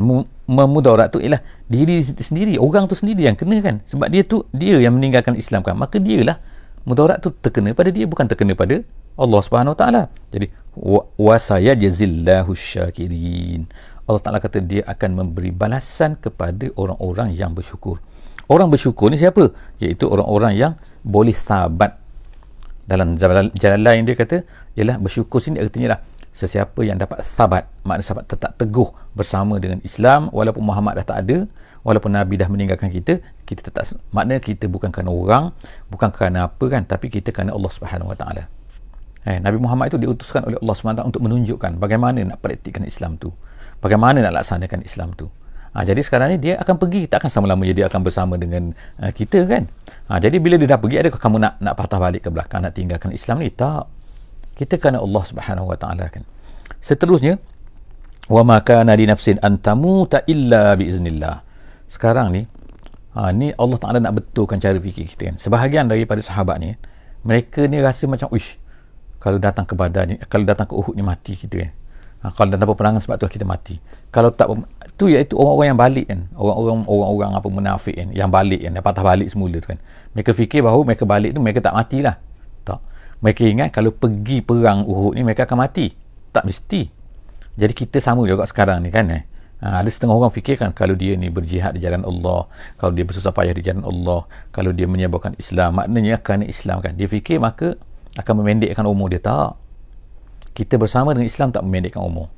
memudarat 0.47 1.11
tu 1.11 1.19
ialah 1.19 1.43
diri 1.67 1.99
sendiri. 2.03 2.55
Orang 2.55 2.87
tu 2.87 2.95
sendiri 2.95 3.27
yang 3.27 3.35
kena 3.35 3.59
kan? 3.59 3.83
Sebab 3.83 4.07
dia 4.07 4.23
tu 4.23 4.47
dia 4.55 4.79
yang 4.79 4.95
meninggalkan 4.95 5.35
Islam 5.35 5.67
kan? 5.67 5.75
Maka 5.75 5.99
dialah 5.99 6.39
mudarat 6.87 7.19
tu 7.19 7.35
terkena 7.35 7.75
pada 7.75 7.91
dia 7.91 8.07
bukan 8.07 8.23
terkena 8.23 8.55
pada 8.55 8.79
Allah 9.19 9.39
Subhanahu 9.43 9.75
Wa 9.75 9.79
Taala. 9.83 10.03
Jadi 10.31 10.47
wa 11.19 11.35
sayajzillahu 11.35 12.55
syakirin 12.55 13.67
Allah 14.09 14.25
Ta'ala 14.25 14.41
kata 14.41 14.57
dia 14.65 14.81
akan 14.89 15.21
memberi 15.21 15.53
balasan 15.53 16.17
kepada 16.17 16.65
orang-orang 16.73 17.29
yang 17.37 17.53
bersyukur. 17.53 18.01
Orang 18.49 18.73
bersyukur 18.73 19.13
ni 19.13 19.21
siapa? 19.21 19.53
Iaitu 19.77 20.09
orang-orang 20.09 20.57
yang 20.57 20.73
boleh 21.05 21.37
sabat. 21.37 21.93
Dalam 22.89 23.13
jalan, 23.13 23.53
lain 23.53 24.01
dia 24.01 24.17
kata, 24.17 24.41
ialah 24.73 24.97
bersyukur 24.97 25.37
sini 25.37 25.61
artinya 25.61 25.93
lah 25.93 25.99
sesiapa 26.33 26.81
yang 26.81 26.97
dapat 26.97 27.21
sabat. 27.21 27.69
Maknanya 27.85 28.05
sabat 28.09 28.25
tetap 28.25 28.57
teguh 28.57 28.89
bersama 29.13 29.61
dengan 29.61 29.77
Islam 29.85 30.33
walaupun 30.33 30.65
Muhammad 30.65 30.97
dah 30.97 31.05
tak 31.05 31.17
ada, 31.29 31.45
walaupun 31.85 32.09
Nabi 32.09 32.41
dah 32.41 32.49
meninggalkan 32.49 32.89
kita, 32.89 33.21
kita 33.45 33.69
tetap 33.69 33.85
maknanya 34.09 34.41
kita 34.41 34.65
bukan 34.65 34.89
kerana 34.89 35.13
orang, 35.13 35.43
bukan 35.93 36.09
kerana 36.09 36.49
apa 36.49 36.65
kan, 36.65 36.81
tapi 36.89 37.13
kita 37.13 37.29
kerana 37.29 37.53
Allah 37.53 37.69
Subhanahu 37.69 38.09
Wa 38.09 38.17
Taala. 38.17 38.49
Eh, 39.29 39.37
Nabi 39.37 39.61
Muhammad 39.61 39.93
itu 39.93 40.01
diutuskan 40.01 40.47
oleh 40.47 40.57
Allah 40.63 40.73
SWT 40.73 41.03
untuk 41.03 41.21
menunjukkan 41.21 41.75
bagaimana 41.75 42.23
nak 42.23 42.39
praktikkan 42.39 42.87
Islam 42.87 43.19
tu 43.19 43.35
bagaimana 43.79 44.23
nak 44.23 44.43
laksanakan 44.43 44.83
Islam 44.83 45.15
tu? 45.15 45.27
Ha, 45.69 45.85
jadi 45.85 46.01
sekarang 46.01 46.33
ni 46.33 46.37
dia 46.41 46.57
akan 46.57 46.81
pergi 46.81 47.05
tak 47.05 47.21
akan 47.21 47.29
selama-lamanya 47.29 47.73
dia 47.77 47.85
akan 47.85 48.01
bersama 48.01 48.33
dengan 48.41 48.73
uh, 48.99 49.11
kita 49.13 49.45
kan? 49.45 49.69
Ha, 50.09 50.17
jadi 50.17 50.41
bila 50.41 50.57
dia 50.57 50.65
dah 50.65 50.81
pergi 50.81 50.97
adakah 50.97 51.19
kamu 51.21 51.37
nak 51.37 51.61
nak 51.61 51.73
patah 51.77 51.99
balik 52.01 52.25
ke 52.25 52.29
belakang 52.33 52.65
nak 52.65 52.73
tinggalkan 52.73 53.13
Islam 53.13 53.45
ni? 53.45 53.53
Tak. 53.53 53.85
Kita 54.57 54.81
kerana 54.81 54.99
Allah 54.99 55.23
Subhanahu 55.23 55.69
Wa 55.69 55.77
Taala 55.77 56.09
kan? 56.09 56.25
Seterusnya 56.81 57.37
wa 58.29 58.41
ma 58.45 58.57
kana 58.61 58.93
li 58.93 59.09
nafsin 59.09 59.41
an 59.41 59.57
tamuta 59.57 60.21
illa 60.29 60.77
bi 60.77 60.85
iznillah 60.85 61.41
sekarang 61.89 62.29
ni 62.29 62.45
ha, 63.17 63.33
ni 63.33 63.49
Allah 63.57 63.77
Ta'ala 63.81 63.97
nak 63.97 64.21
betulkan 64.21 64.61
cara 64.61 64.77
fikir 64.77 65.09
kita 65.09 65.33
kan? 65.33 65.35
Sebahagian 65.41 65.89
daripada 65.89 66.21
sahabat 66.21 66.61
ni 66.61 66.77
mereka 67.25 67.65
ni 67.65 67.81
rasa 67.81 68.05
macam 68.05 68.29
uish 68.29 68.61
kalau 69.17 69.41
datang 69.41 69.65
ke 69.65 69.73
badan 69.73 70.13
ni 70.13 70.15
kalau 70.29 70.45
datang 70.45 70.69
ke 70.69 70.73
Uhud 70.77 70.93
ni 70.93 71.03
mati 71.03 71.33
kita 71.35 71.67
kan 71.67 71.71
ha, 72.23 72.31
kalau 72.35 72.49
datang 72.51 72.69
peperangan 72.71 73.01
sebab 73.03 73.15
tu 73.19 73.27
kita 73.31 73.45
mati. 73.47 73.79
Kalau 74.09 74.33
tak 74.33 74.49
tu 74.99 75.07
iaitu 75.07 75.37
orang-orang 75.37 75.67
yang 75.71 75.79
balik 75.79 76.05
kan. 76.09 76.19
Orang-orang 76.35 76.77
orang-orang 76.87 77.31
apa 77.37 77.47
munafik 77.47 77.95
kan 77.95 78.07
yang 78.11 78.29
balik 78.29 78.61
kan 78.65 78.71
yang 78.75 78.85
patah 78.85 79.03
balik 79.05 79.27
semula 79.31 79.57
tu 79.59 79.69
kan. 79.71 79.79
Mereka 80.17 80.31
fikir 80.35 80.59
bahawa 80.65 80.81
mereka 80.83 81.03
balik 81.07 81.31
tu 81.35 81.39
mereka 81.39 81.59
tak 81.63 81.75
matilah. 81.75 82.15
Tak. 82.65 82.79
Mereka 83.23 83.41
ingat 83.47 83.69
kalau 83.71 83.91
pergi 83.95 84.43
perang 84.43 84.83
Uhud 84.83 85.15
ni 85.15 85.21
mereka 85.23 85.47
akan 85.47 85.57
mati. 85.63 85.93
Tak 86.33 86.43
mesti. 86.45 86.81
Jadi 87.59 87.73
kita 87.75 87.99
sama 87.99 88.23
juga 88.23 88.47
sekarang 88.47 88.83
ni 88.83 88.89
kan 88.89 89.07
eh. 89.11 89.23
Ha, 89.59 89.83
ada 89.83 89.89
setengah 89.91 90.15
orang 90.15 90.31
fikirkan 90.31 90.71
kalau 90.71 90.95
dia 90.95 91.19
ni 91.19 91.27
berjihad 91.27 91.75
di 91.75 91.83
jalan 91.83 92.07
Allah, 92.07 92.47
kalau 92.79 92.95
dia 92.95 93.03
bersusah 93.03 93.35
payah 93.35 93.51
di 93.51 93.59
jalan 93.59 93.83
Allah, 93.83 94.23
kalau 94.55 94.71
dia 94.71 94.87
menyebarkan 94.87 95.35
Islam, 95.35 95.75
maknanya 95.75 96.15
kerana 96.23 96.47
Islam 96.47 96.79
kan. 96.79 96.95
Dia 96.95 97.11
fikir 97.11 97.43
maka 97.43 97.75
akan 98.15 98.33
memendekkan 98.39 98.87
umur 98.87 99.11
dia. 99.11 99.19
Tak. 99.19 99.59
Kita 100.53 100.75
bersama 100.75 101.13
dengan 101.15 101.27
Islam 101.27 101.49
tak 101.53 101.63
memendekkan 101.63 102.03
umur. 102.03 102.29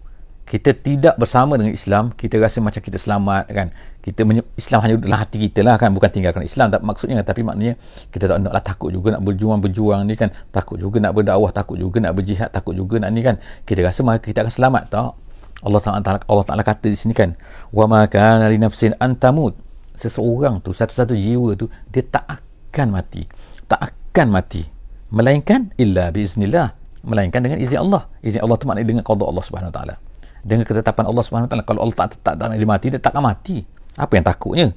Kita 0.42 0.76
tidak 0.76 1.16
bersama 1.16 1.56
dengan 1.56 1.72
Islam, 1.72 2.12
kita 2.12 2.36
rasa 2.36 2.60
macam 2.60 2.84
kita 2.84 3.00
selamat 3.00 3.48
kan. 3.48 3.72
Kita 4.04 4.28
menye- 4.28 4.44
Islam 4.60 4.84
hanya 4.84 4.96
dalam 5.00 5.20
hati 5.24 5.38
kita 5.48 5.64
lah 5.64 5.80
kan, 5.80 5.96
bukan 5.96 6.12
tinggalkan 6.12 6.44
Islam. 6.44 6.76
Tak, 6.76 6.84
maksudnya 6.84 7.24
tapi 7.24 7.40
maknanya 7.40 7.80
kita 8.12 8.28
tak 8.28 8.44
naklah 8.44 8.60
takut 8.60 8.92
juga 8.92 9.16
nak 9.16 9.24
berjuang-berjuang 9.24 10.04
ni 10.04 10.20
kan. 10.20 10.28
Takut 10.52 10.76
juga 10.76 11.00
nak 11.00 11.16
berdakwah, 11.16 11.56
takut 11.56 11.80
juga 11.80 12.04
nak 12.04 12.20
berjihad, 12.20 12.52
takut 12.52 12.76
juga 12.76 13.00
nak 13.00 13.16
ni 13.16 13.24
kan. 13.24 13.40
Kita 13.64 13.80
rasa 13.80 14.04
maka 14.04 14.28
kita 14.28 14.44
akan 14.44 14.52
selamat. 14.52 14.84
Tak. 14.92 15.32
Allah 15.62 15.82
Taala 15.82 16.02
Allah 16.26 16.46
Taala 16.46 16.64
kata 16.66 16.90
di 16.90 16.98
sini 16.98 17.14
kan 17.14 17.38
wa 17.70 17.86
ma 17.86 18.02
kana 18.10 18.50
li 18.50 18.58
nafsin 18.58 18.98
an 18.98 19.14
tamut 19.14 19.54
seseorang 19.94 20.58
tu 20.66 20.74
satu-satu 20.74 21.14
jiwa 21.14 21.54
tu 21.54 21.70
dia 21.94 22.02
tak 22.02 22.26
akan 22.26 22.98
mati 22.98 23.30
tak 23.70 23.94
akan 23.94 24.28
mati 24.34 24.66
melainkan 25.14 25.70
illa 25.78 26.10
biiznillah 26.10 26.81
melainkan 27.02 27.42
dengan 27.42 27.58
izin 27.58 27.82
Allah. 27.82 28.08
Izin 28.22 28.42
Allah 28.42 28.58
tu 28.58 28.66
maknanya 28.70 28.88
dengan 28.88 29.04
qada 29.06 29.24
Allah 29.26 29.44
Subhanahu 29.46 29.74
taala. 29.74 29.96
Dengan 30.42 30.66
ketetapan 30.66 31.06
Allah 31.06 31.24
Subhanahu 31.26 31.50
taala 31.50 31.64
kalau 31.66 31.82
Allah 31.86 31.96
tak 31.98 32.18
tak 32.22 32.36
tak 32.38 32.46
nak 32.50 32.58
dia 32.58 32.70
mati 32.70 32.88
dia 32.90 33.00
tak 33.02 33.12
akan 33.14 33.24
mati. 33.26 33.58
Apa 33.98 34.12
yang 34.18 34.26
takutnya? 34.26 34.68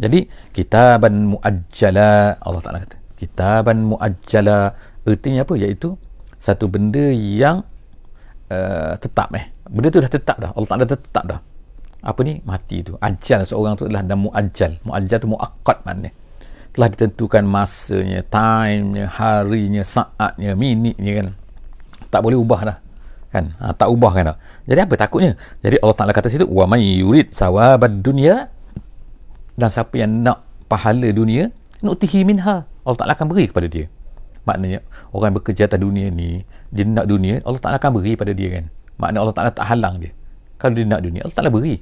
Jadi 0.00 0.24
kitaban 0.56 1.36
muajjala 1.36 2.40
Allah 2.40 2.62
Taala 2.64 2.78
kata 2.86 2.96
kitaban 3.20 3.84
muajjala 3.84 4.72
artinya 5.04 5.44
apa? 5.44 5.54
Iaitu 5.60 5.92
satu 6.40 6.72
benda 6.72 7.12
yang 7.12 7.60
uh, 8.48 8.96
tetap 8.96 9.28
eh. 9.36 9.52
Benda 9.68 9.92
tu 9.92 10.00
dah 10.00 10.08
tetap 10.08 10.40
dah. 10.40 10.56
Allah 10.56 10.68
Ta'ala 10.72 10.88
tetap 10.88 11.24
dah. 11.28 11.40
Apa 12.00 12.20
ni? 12.24 12.40
Mati 12.48 12.80
tu. 12.80 12.96
Ajal. 12.96 13.44
Seorang 13.44 13.76
tu 13.76 13.84
adalah 13.84 14.02
dan 14.08 14.24
muajjal. 14.24 14.80
Muajjal 14.88 15.18
tu 15.20 15.28
muakkad 15.28 15.84
mana 15.84 16.08
telah 16.70 16.86
ditentukan 16.86 17.42
masanya 17.50 18.22
timenya 18.30 19.10
harinya 19.10 19.82
saatnya 19.82 20.54
minitnya 20.54 21.12
kan 21.18 21.26
tak 22.10 22.20
boleh 22.26 22.36
ubah 22.36 22.60
dah 22.66 22.78
kan? 23.30 23.54
Ha, 23.62 23.72
tak 23.72 23.88
ubah 23.88 24.10
kan 24.12 24.24
dah. 24.34 24.36
jadi 24.66 24.84
apa 24.84 24.94
takutnya? 24.98 25.38
Jadi 25.62 25.78
Allah 25.78 25.96
Ta'ala 25.96 26.12
kata 26.12 26.26
situ 26.26 26.44
wa 26.50 26.66
may 26.66 26.82
yurid 26.98 27.30
sawabad 27.30 28.02
dunya 28.02 28.50
dan 29.54 29.70
siapa 29.70 29.94
yang 30.02 30.26
nak 30.26 30.42
pahala 30.66 31.14
dunia 31.14 31.54
nutihi 31.80 32.26
minha. 32.26 32.66
Allah 32.66 32.98
Ta'ala 32.98 33.14
akan 33.14 33.26
beri 33.30 33.46
kepada 33.46 33.70
dia. 33.70 33.86
Maknanya 34.44 34.82
orang 35.14 35.30
yang 35.30 35.36
bekerja 35.38 35.62
atas 35.70 35.78
dunia 35.78 36.10
ni 36.10 36.42
dia 36.74 36.82
nak 36.82 37.06
dunia 37.06 37.38
Allah 37.46 37.62
Ta'ala 37.62 37.76
akan 37.78 38.02
beri 38.02 38.18
pada 38.18 38.34
dia 38.34 38.48
kan? 38.50 38.64
Makna 38.98 39.16
Allah 39.22 39.34
Ta'ala 39.34 39.50
tak 39.54 39.66
halang 39.70 40.02
dia. 40.02 40.10
Kalau 40.58 40.74
dia 40.74 40.84
nak 40.84 41.00
dunia 41.06 41.22
Allah 41.22 41.36
Ta'ala 41.38 41.50
beri 41.54 41.78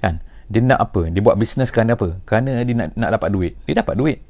kan? 0.00 0.24
Dia 0.48 0.64
nak 0.64 0.80
apa? 0.80 1.12
Dia 1.12 1.20
buat 1.20 1.36
bisnes 1.36 1.68
kerana 1.68 1.92
apa? 2.00 2.16
Kerana 2.24 2.64
dia 2.64 2.72
nak, 2.72 2.96
nak 2.96 3.10
dapat 3.20 3.28
duit. 3.28 3.52
Dia 3.68 3.84
dapat 3.84 4.00
duit. 4.00 4.24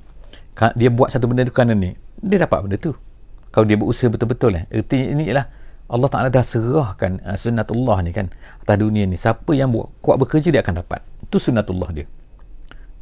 Dia 0.75 0.91
buat 0.91 1.15
satu 1.15 1.31
benda 1.31 1.47
tu 1.47 1.55
kerana 1.55 1.79
ni. 1.79 1.95
Dia 2.19 2.43
dapat 2.43 2.67
benda 2.67 2.75
tu 2.75 2.99
kalau 3.51 3.65
dia 3.65 3.77
berusaha 3.81 4.13
betul-betul 4.13 4.61
eh. 4.61 4.65
erti 4.69 5.13
ini 5.13 5.29
ialah 5.29 5.47
Allah 5.89 6.09
Ta'ala 6.13 6.29
dah 6.29 6.45
serahkan 6.45 7.25
uh, 7.25 7.33
sunnatullah 7.33 8.05
ni 8.05 8.13
kan 8.13 8.29
atas 8.61 8.77
dunia 8.77 9.09
ni. 9.09 9.17
Siapa 9.17 9.57
yang 9.57 9.73
buat, 9.73 9.89
kuat 10.05 10.21
bekerja 10.21 10.53
dia 10.53 10.61
akan 10.61 10.85
dapat. 10.85 11.01
Itu 11.25 11.41
sunnatullah 11.41 11.89
dia. 11.97 12.07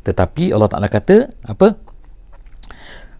Tetapi 0.07 0.55
Allah 0.55 0.71
Ta'ala 0.71 0.87
kata 0.87 1.35
apa? 1.43 1.75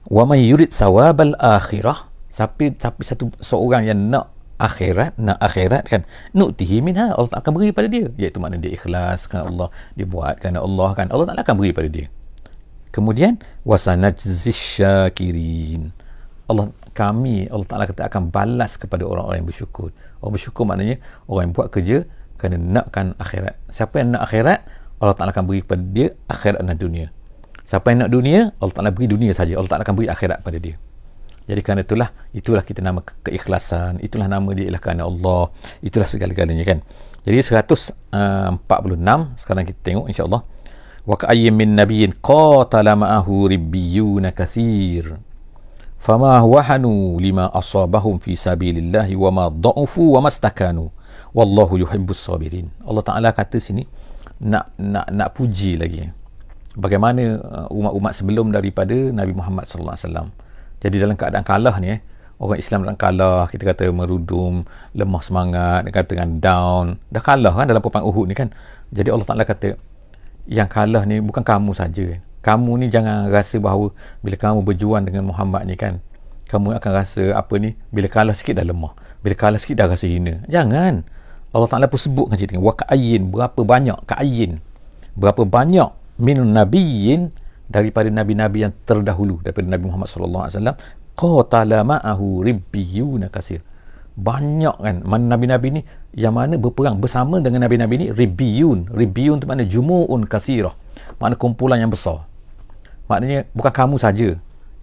Wa 0.07 0.23
may 0.23 0.47
yurid 0.47 0.71
sawabal 0.71 1.35
akhirah. 1.35 2.15
Tapi 2.31 2.79
tapi 2.79 3.03
satu 3.03 3.33
seorang 3.43 3.91
yang 3.91 3.99
nak 4.13 4.31
akhirat 4.57 5.17
nak 5.21 5.37
akhirat 5.41 5.85
kan 5.85 6.03
nuktihi 6.33 6.81
minha 6.81 7.13
Allah 7.13 7.29
tak 7.29 7.49
akan 7.49 7.53
beri 7.59 7.73
pada 7.73 7.89
dia. 7.89 8.13
Iaitu 8.13 8.39
makna 8.39 8.61
dia 8.61 8.77
ikhlas 8.77 9.25
kan 9.25 9.49
Allah 9.49 9.73
dia 9.97 10.05
buat 10.05 10.37
kerana 10.41 10.61
Allah 10.61 10.93
kan 10.93 11.09
Allah 11.11 11.33
tak 11.33 11.43
akan 11.49 11.57
beri 11.59 11.73
pada 11.73 11.89
dia. 11.89 12.07
Kemudian 12.93 13.41
wasanajzish 13.65 14.79
syakirin. 14.79 15.97
Allah 16.47 16.71
kami 16.97 17.53
Allah 17.53 17.69
Taala 17.69 17.85
kata 17.85 18.09
akan 18.09 18.33
balas 18.33 18.81
kepada 18.81 19.05
orang-orang 19.05 19.45
yang 19.45 19.49
bersyukur. 19.53 19.93
Orang 20.25 20.33
bersyukur 20.41 20.65
maknanya 20.65 20.97
orang 21.29 21.53
yang 21.53 21.55
buat 21.55 21.69
kerja 21.69 22.09
kerana 22.41 22.57
nakkan 22.57 23.13
akhirat. 23.21 23.61
Siapa 23.69 24.01
yang 24.01 24.17
nak 24.17 24.25
akhirat 24.25 24.65
Allah 24.97 25.13
Taala 25.13 25.37
akan 25.37 25.45
beri 25.45 25.61
pada 25.61 25.85
dia 25.85 26.09
akhirat 26.33 26.65
dan 26.65 26.77
dunia. 26.81 27.13
Siapa 27.69 27.93
yang 27.93 28.09
nak 28.09 28.11
dunia 28.17 28.41
Allah 28.57 28.75
Taala 28.75 28.91
beri 28.97 29.13
dunia 29.13 29.37
saja. 29.37 29.61
Allah 29.61 29.69
Taala 29.69 29.85
akan 29.85 29.97
beri 30.01 30.09
akhirat 30.09 30.41
pada 30.41 30.57
dia. 30.57 30.81
Jadi 31.47 31.61
kerana 31.63 31.81
itulah 31.87 32.09
itulah 32.35 32.63
kita 32.67 32.81
nama 32.83 33.05
keikhlasan, 33.23 34.03
itulah 34.03 34.27
nama 34.27 34.51
dia 34.51 34.67
ialah 34.67 34.83
kerana 34.83 35.07
Allah, 35.07 35.55
itulah 35.79 36.09
segala-galanya 36.11 36.65
kan. 36.67 36.79
Jadi 37.23 37.39
146 37.43 37.95
uh, 38.15 39.21
sekarang 39.39 39.65
kita 39.67 39.81
tengok 39.83 40.07
insya-Allah. 40.11 40.43
Wa 41.07 41.15
ka'ayyim 41.15 41.55
min 41.55 41.79
nabiyyin 41.79 42.19
qatala 42.19 42.99
ma'ahu 42.99 43.47
ribbiyun 43.47 44.27
katsir. 44.35 45.26
Fama 46.07 46.39
wahanu 46.47 47.19
lima 47.19 47.51
asabahum 47.51 48.23
fi 48.23 48.39
sabilillah 48.39 49.11
wa 49.19 49.31
ma 49.35 49.45
dha'ufu 49.51 50.15
wa 50.15 50.23
mastakanu. 50.23 50.95
Wallahu 51.35 51.83
yuhibbus 51.83 52.23
sabirin. 52.23 52.71
Allah 52.87 53.03
Taala 53.03 53.29
kata 53.35 53.59
sini 53.59 53.83
nak 54.39 54.71
nak 54.79 55.11
nak 55.11 55.35
puji 55.35 55.75
lagi. 55.75 56.07
Bagaimana 56.79 57.43
uh, 57.43 57.67
umat-umat 57.75 58.15
sebelum 58.15 58.55
daripada 58.55 58.95
Nabi 58.95 59.35
Muhammad 59.35 59.67
sallallahu 59.67 59.99
alaihi 59.99 60.07
wasallam 60.07 60.29
jadi 60.81 60.97
dalam 61.03 61.17
keadaan 61.17 61.43
kalah 61.43 61.75
ni 61.81 61.97
eh, 61.97 62.01
orang 62.37 62.61
Islam 62.61 62.85
dalam 62.85 62.95
kalah, 63.01 63.49
kita 63.49 63.75
kata 63.75 63.89
merudum, 63.91 64.63
lemah 64.93 65.23
semangat, 65.25 65.89
kata 65.89 66.15
dengan 66.15 66.31
down, 66.39 66.85
dah 67.09 67.23
kalah 67.25 67.51
kan 67.57 67.67
dalam 67.67 67.81
perang 67.81 68.05
Uhud 68.05 68.29
ni 68.29 68.37
kan. 68.37 68.53
Jadi 68.93 69.09
Allah 69.09 69.27
Taala 69.27 69.43
kata 69.43 69.75
yang 70.47 70.69
kalah 70.71 71.03
ni 71.09 71.19
bukan 71.19 71.43
kamu 71.43 71.73
saja. 71.75 72.21
Kamu 72.47 72.79
ni 72.79 72.87
jangan 72.87 73.27
rasa 73.27 73.59
bahawa 73.59 73.91
bila 74.23 74.39
kamu 74.39 74.63
berjuang 74.63 75.03
dengan 75.03 75.27
Muhammad 75.27 75.67
ni 75.67 75.75
kan, 75.75 75.99
kamu 76.47 76.79
akan 76.79 76.91
rasa 76.95 77.35
apa 77.35 77.59
ni 77.59 77.75
bila 77.91 78.07
kalah 78.07 78.39
sikit 78.39 78.63
dah 78.63 78.63
lemah. 78.63 78.95
Bila 79.27 79.35
kalah 79.35 79.59
sikit 79.59 79.83
dah 79.83 79.91
rasa 79.91 80.07
hina. 80.07 80.47
Jangan. 80.47 81.03
Allah 81.57 81.69
Taala 81.73 81.87
pun 81.89 81.97
sebutkan 81.97 82.37
cerita 82.37 82.61
wa 82.61 82.75
ka'ayyin 82.77 83.33
berapa 83.33 83.61
banyak 83.65 83.97
ka'ayyin 84.05 84.61
berapa 85.17 85.49
banyak 85.49 85.89
min 86.21 86.37
nabiyyin 86.53 87.33
daripada 87.67 88.13
nabi-nabi 88.13 88.69
yang 88.69 88.73
terdahulu 88.85 89.41
daripada 89.41 89.65
Nabi 89.65 89.85
Muhammad 89.89 90.09
sallallahu 90.13 90.43
alaihi 90.47 90.55
wasallam 90.61 90.77
qatala 91.17 91.79
ma'ahu 91.83 92.45
ribbiyun 92.45 93.25
kasir 93.33 93.65
banyak 94.17 94.77
kan 94.81 95.01
mana 95.05 95.37
nabi-nabi 95.37 95.81
ni 95.81 95.83
yang 96.17 96.37
mana 96.37 96.61
berperang 96.61 97.01
bersama 97.01 97.41
dengan 97.41 97.65
nabi-nabi 97.65 98.05
ni 98.05 98.07
ribbiyun 98.13 98.93
ribbiyun 98.93 99.41
tu 99.41 99.49
makna 99.49 99.65
jumu'un 99.65 100.29
kasirah 100.29 100.73
makna 101.21 101.37
kumpulan 101.41 101.81
yang 101.81 101.93
besar 101.93 102.29
maknanya 103.07 103.47
bukan 103.55 103.73
kamu 103.73 103.97
saja 103.99 104.29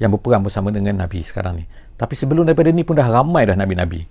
yang 0.01 0.11
berperang 0.11 0.43
bersama 0.43 0.73
dengan 0.73 0.97
nabi 0.97 1.21
sekarang 1.23 1.63
ni. 1.63 1.65
Tapi 1.95 2.17
sebelum 2.17 2.43
daripada 2.43 2.73
ni 2.73 2.81
pun 2.81 2.97
dah 2.97 3.07
ramai 3.07 3.45
dah 3.45 3.55
nabi-nabi. 3.55 4.03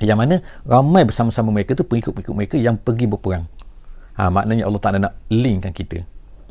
Yang 0.00 0.18
mana 0.18 0.34
ramai 0.64 1.02
bersama-sama 1.04 1.52
mereka 1.52 1.76
tu 1.76 1.84
pengikut-pengikut 1.84 2.34
mereka 2.34 2.56
yang 2.58 2.78
pergi 2.78 3.06
berperang. 3.10 3.44
Ha, 4.16 4.28
maknanya 4.28 4.68
Allah 4.68 4.80
Ta'ala 4.82 4.98
nak 4.98 5.14
linkkan 5.28 5.72
kita. 5.74 6.04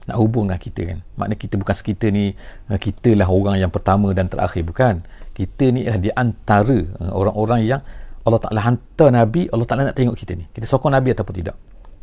Nak 0.10 0.18
hubung 0.18 0.50
dengan 0.50 0.62
kita 0.62 0.82
kan. 0.94 1.00
Maknanya 1.18 1.40
kita 1.40 1.54
bukan 1.62 1.76
kita 1.78 2.06
ni 2.10 2.26
eh, 2.70 2.80
kita 2.80 3.10
lah 3.16 3.28
orang 3.30 3.58
yang 3.62 3.72
pertama 3.72 4.12
dan 4.12 4.28
terakhir. 4.28 4.66
Bukan. 4.66 5.06
Kita 5.32 5.72
ni 5.72 5.88
adalah 5.88 6.02
di 6.02 6.12
antara 6.14 6.78
eh, 6.78 7.12
orang-orang 7.12 7.60
yang 7.66 7.82
Allah 8.22 8.40
Ta'ala 8.42 8.62
hantar 8.62 9.10
Nabi 9.10 9.50
Allah 9.50 9.66
Ta'ala 9.66 9.82
nak 9.90 9.96
tengok 9.98 10.16
kita 10.18 10.38
ni. 10.38 10.46
Kita 10.52 10.66
sokong 10.70 10.94
Nabi 10.94 11.14
ataupun 11.14 11.36
tidak 11.38 11.56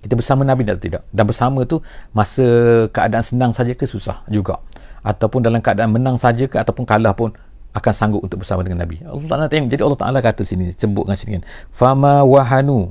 kita 0.04 0.14
bersama 0.14 0.46
Nabi 0.46 0.62
atau 0.68 0.80
tidak. 0.80 1.02
Dan 1.10 1.24
bersama 1.26 1.66
tu 1.66 1.82
masa 2.14 2.44
keadaan 2.90 3.24
senang 3.24 3.52
saja 3.54 3.74
ke 3.74 3.84
susah 3.84 4.22
juga. 4.30 4.62
Ataupun 5.02 5.42
dalam 5.42 5.58
keadaan 5.58 5.94
menang 5.94 6.18
saja 6.18 6.46
ke 6.46 6.58
ataupun 6.58 6.86
kalah 6.86 7.14
pun 7.14 7.34
akan 7.74 7.92
sanggup 7.94 8.22
untuk 8.24 8.42
bersama 8.42 8.66
dengan 8.66 8.82
Nabi. 8.82 9.02
Allah 9.02 9.26
Ta'ala 9.26 9.44
tengok. 9.46 9.70
Jadi 9.70 9.82
Allah 9.82 10.00
Ta'ala 10.00 10.18
kata 10.18 10.42
sini 10.42 10.70
sebut 10.74 11.06
dengan 11.06 11.18
sini 11.18 11.30
kan. 11.38 11.44
Fama 11.70 12.26
wahanu. 12.26 12.90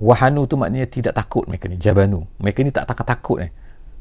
Wahanu 0.00 0.48
tu 0.48 0.56
maknanya 0.56 0.88
tidak 0.88 1.12
takut 1.12 1.44
mereka 1.44 1.68
ni. 1.68 1.76
Jabanu. 1.76 2.24
Mereka 2.40 2.64
ni 2.64 2.72
tak 2.72 2.88
takut 2.88 3.06
takut 3.08 3.38
eh 3.44 3.50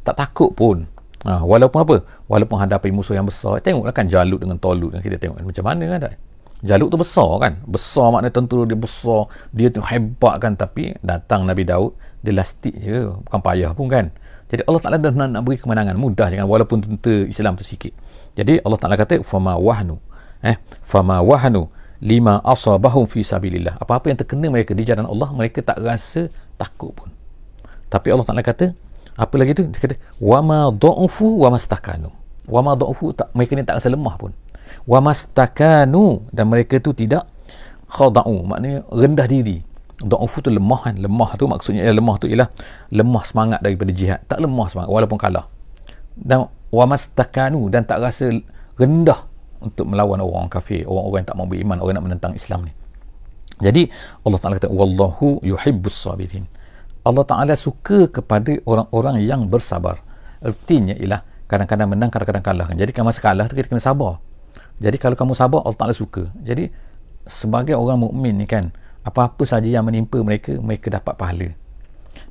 tak 0.10 0.16
takut 0.16 0.52
pun. 0.58 0.90
Ha, 1.28 1.44
walaupun 1.44 1.80
apa? 1.84 1.96
Walaupun 2.32 2.58
hadapi 2.58 2.90
musuh 2.96 3.14
yang 3.14 3.28
besar. 3.28 3.60
Tengoklah 3.60 3.92
kan 3.92 4.08
Jalut 4.08 4.40
dengan 4.40 4.56
Tolut 4.56 4.96
kan. 4.96 5.04
Kita 5.04 5.20
tengok 5.20 5.44
macam 5.44 5.66
mana 5.68 5.86
kan 5.86 6.16
Jalut 6.60 6.92
tu 6.92 7.00
besar 7.00 7.32
kan? 7.40 7.54
Besar 7.68 8.12
maknanya 8.12 8.36
tentu 8.36 8.64
dia 8.64 8.76
besar. 8.80 9.28
Dia 9.52 9.68
tu 9.68 9.84
hebat 9.84 10.40
kan. 10.40 10.56
Tapi 10.56 10.96
datang 11.04 11.44
Nabi 11.44 11.68
Daud 11.68 11.94
dia 12.20 12.34
lastik 12.36 12.76
je 12.76 13.08
bukan 13.26 13.40
payah 13.40 13.72
pun 13.72 13.88
kan 13.88 14.12
Jadi 14.50 14.66
Allah 14.66 14.82
Taala 14.82 14.98
dah 14.98 15.14
nak, 15.14 15.30
nak 15.30 15.42
beri 15.46 15.62
kemenangan 15.62 15.94
mudah 15.94 16.28
jangan 16.34 16.50
walaupun 16.50 16.82
tentera 16.82 17.30
Islam 17.30 17.54
tu 17.54 17.62
sikit. 17.62 17.94
Jadi 18.34 18.58
Allah 18.66 18.80
Taala 18.82 18.98
kata 18.98 19.22
fama 19.22 19.54
wahnu 19.54 20.02
eh 20.42 20.58
fama 20.82 21.22
wahnu 21.22 21.70
lima 22.02 22.42
asabahum 22.42 23.06
fi 23.06 23.22
sabilillah. 23.22 23.78
Apa-apa 23.78 24.10
yang 24.10 24.18
terkena 24.18 24.50
mereka 24.50 24.74
di 24.74 24.82
jalan 24.90 25.06
Allah 25.06 25.30
mereka 25.38 25.62
tak 25.62 25.78
rasa 25.78 26.26
takut 26.58 26.98
pun. 26.98 27.14
Tapi 27.94 28.10
Allah 28.10 28.26
Taala 28.26 28.42
kata 28.42 28.74
apa 29.20 29.36
lagi 29.38 29.54
tu? 29.54 29.70
Dia 29.70 29.80
kata 29.86 29.96
wama 30.18 30.74
dha'ufu 30.74 31.46
wa 31.46 31.54
mastakanu. 31.54 32.10
Wama 32.50 32.74
dha'ufu 32.74 33.14
tak 33.14 33.30
mereka 33.38 33.54
ni 33.54 33.62
tak 33.62 33.78
rasa 33.78 33.94
lemah 33.94 34.18
pun. 34.18 34.34
Wa 34.90 34.98
mastakanu 34.98 36.26
dan 36.34 36.50
mereka 36.50 36.82
tu 36.82 36.90
tidak 36.98 37.30
khada'u 37.86 38.50
maknanya 38.50 38.82
rendah 38.90 39.30
diri 39.30 39.62
Da'ufu 40.00 40.40
tu 40.40 40.50
lemah 40.52 40.80
kan? 40.80 40.96
Lemah 40.96 41.36
tu 41.36 41.44
maksudnya 41.48 41.84
ya, 41.84 41.92
lemah 41.92 42.16
tu 42.16 42.32
ialah 42.32 42.48
lemah 42.96 43.24
semangat 43.28 43.60
daripada 43.60 43.92
jihad. 43.92 44.20
Tak 44.32 44.40
lemah 44.40 44.68
semangat 44.72 44.90
walaupun 44.92 45.20
kalah. 45.20 45.46
Dan 46.16 46.48
wa 46.70 46.86
mastakanu 46.88 47.68
dan 47.68 47.84
tak 47.84 48.00
rasa 48.00 48.32
rendah 48.80 49.28
untuk 49.60 49.92
melawan 49.92 50.24
orang 50.24 50.48
kafir 50.48 50.88
orang-orang 50.88 51.20
yang 51.20 51.30
tak 51.30 51.38
mau 51.38 51.48
beriman 51.50 51.78
orang 51.84 51.96
nak 52.00 52.06
menentang 52.08 52.34
Islam 52.36 52.72
ni. 52.72 52.74
Jadi 53.60 53.92
Allah 54.24 54.40
Ta'ala 54.40 54.56
kata 54.56 54.72
wallahu 54.72 55.44
yuhibbus 55.44 56.00
sabirin. 56.00 56.48
Allah 57.04 57.28
Ta'ala 57.28 57.54
suka 57.60 58.08
kepada 58.08 58.56
orang-orang 58.64 59.20
yang 59.28 59.52
bersabar. 59.52 60.00
Artinya 60.40 60.96
ialah 60.96 61.28
kadang-kadang 61.52 61.92
menang 61.92 62.08
kadang-kadang 62.08 62.46
kalah 62.46 62.66
kan? 62.72 62.80
Jadi 62.80 62.92
kalau 62.96 63.12
masa 63.12 63.20
kalah 63.20 63.52
tu 63.52 63.60
kita 63.60 63.68
kena 63.68 63.84
sabar. 63.84 64.24
Jadi 64.80 64.96
kalau 64.96 65.20
kamu 65.20 65.36
sabar 65.36 65.60
Allah 65.68 65.76
Ta'ala 65.76 65.92
suka. 65.92 66.32
Jadi 66.40 66.72
sebagai 67.28 67.76
orang 67.76 68.00
mukmin 68.00 68.40
ni 68.40 68.48
kan 68.48 68.72
apa-apa 69.04 69.44
saja 69.48 69.68
yang 69.68 69.88
menimpa 69.88 70.20
mereka 70.20 70.60
mereka 70.60 70.92
dapat 70.92 71.16
pahala. 71.16 71.50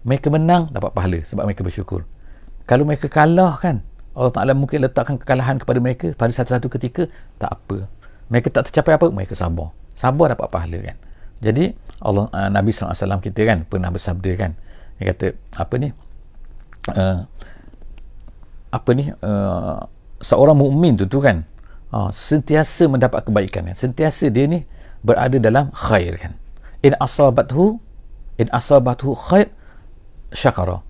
Mereka 0.04 0.28
menang 0.28 0.68
dapat 0.68 0.92
pahala 0.92 1.18
sebab 1.24 1.48
mereka 1.48 1.64
bersyukur. 1.64 2.04
Kalau 2.68 2.84
mereka 2.84 3.08
kalah 3.08 3.56
kan 3.56 3.80
Allah 4.12 4.34
Ta'ala 4.34 4.52
mungkin 4.52 4.82
letakkan 4.84 5.16
kekalahan 5.16 5.56
kepada 5.62 5.78
mereka. 5.78 6.12
Pada 6.12 6.34
satu-satu 6.34 6.66
ketika 6.76 7.06
tak 7.38 7.54
apa. 7.54 7.86
Mereka 8.28 8.52
tak 8.52 8.68
tercapai 8.68 8.98
apa 8.98 9.06
mereka 9.08 9.32
sabar. 9.32 9.72
Sabar 9.96 10.34
dapat 10.34 10.48
pahala 10.52 10.78
kan. 10.84 10.96
Jadi 11.38 11.70
Allah 12.02 12.26
uh, 12.34 12.50
Nabi 12.50 12.74
SAW 12.74 13.22
kita 13.22 13.46
kan 13.46 13.64
pernah 13.64 13.88
bersabda 13.88 14.30
kan. 14.36 14.52
Dia 14.98 15.14
kata 15.14 15.26
apa 15.54 15.74
ni? 15.78 15.88
Uh, 16.92 17.24
apa 18.74 18.90
ni? 18.92 19.08
Uh, 19.22 19.80
seorang 20.18 20.58
mukmin 20.58 20.98
tu 20.98 21.06
tu 21.06 21.22
kan 21.22 21.46
uh, 21.94 22.10
sentiasa 22.10 22.90
mendapat 22.90 23.22
kebaikan 23.24 23.70
kan. 23.70 23.76
Sentiasa 23.78 24.28
dia 24.28 24.50
ni 24.50 24.66
berada 25.00 25.38
dalam 25.38 25.70
khair 25.70 26.18
kan 26.18 26.34
in 26.82 26.94
asabathu 26.98 27.78
in 28.38 28.46
asabathu 28.54 29.14
khair 29.14 29.50
syakara. 30.30 30.82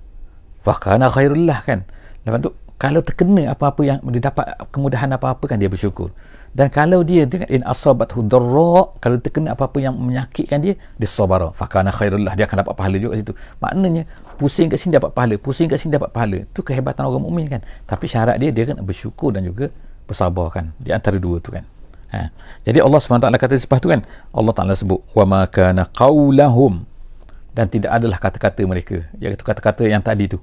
Fa 0.61 0.77
kana 0.77 1.09
khairullah 1.09 1.65
kan? 1.65 1.89
Lepas 2.27 2.41
tu 2.45 2.51
kalau 2.79 3.03
terkena 3.03 3.51
apa-apa 3.51 3.83
yang 3.83 3.99
dia 4.15 4.31
dapat 4.31 4.55
kemudahan 4.71 5.11
apa-apa 5.11 5.45
kan 5.51 5.59
dia 5.59 5.67
bersyukur. 5.67 6.15
Dan 6.49 6.73
kalau 6.73 7.05
dia 7.05 7.29
dengan 7.29 7.49
in 7.53 7.63
asabathu 7.65 8.25
darra 8.25 8.89
kalau 9.03 9.19
terkena 9.21 9.53
apa-apa 9.53 9.79
yang 9.81 9.97
menyakitkan 9.97 10.61
dia 10.61 10.75
dia 10.77 11.09
sabara. 11.09 11.51
Fa 11.57 11.67
kana 11.67 11.91
khairullah 11.91 12.37
dia 12.37 12.45
akan 12.45 12.65
dapat 12.67 12.75
pahala 12.77 12.97
juga 13.01 13.17
kat 13.17 13.21
situ. 13.25 13.35
Maknanya 13.65 14.03
pusing 14.37 14.69
kat 14.69 14.79
sini 14.79 14.93
dapat 14.97 15.11
pahala 15.17 15.35
pusing 15.41 15.67
kat 15.67 15.81
sini 15.81 15.97
dapat 15.97 16.13
pahala. 16.13 16.45
Tu 16.53 16.61
kehebatan 16.61 17.09
orang 17.09 17.23
mukmin 17.25 17.47
kan? 17.49 17.61
Tapi 17.89 18.05
syarat 18.05 18.37
dia 18.39 18.53
dia 18.53 18.69
kan 18.69 18.79
bersyukur 18.85 19.33
dan 19.33 19.47
juga 19.49 19.73
bersabar 20.05 20.53
kan? 20.53 20.71
Di 20.79 20.93
antara 20.93 21.17
dua 21.17 21.41
tu 21.41 21.51
kan 21.51 21.65
Ha. 22.09 22.33
Jadi 22.65 22.81
Allah 22.81 23.01
SWT 23.01 23.29
kata 23.37 23.53
selepas 23.61 23.79
tu 23.85 23.93
kan 23.93 24.01
Allah 24.33 24.53
Ta'ala 24.57 24.73
sebut 24.73 25.05
wa 25.13 25.25
ma 25.29 25.43
kana 25.45 25.85
qawlahum 25.93 26.89
dan 27.53 27.69
tidak 27.69 27.91
adalah 27.91 28.17
kata-kata 28.23 28.63
mereka. 28.65 29.05
Iaitu 29.19 29.45
kata-kata 29.45 29.85
yang 29.85 30.01
tadi 30.01 30.31
tu. 30.31 30.39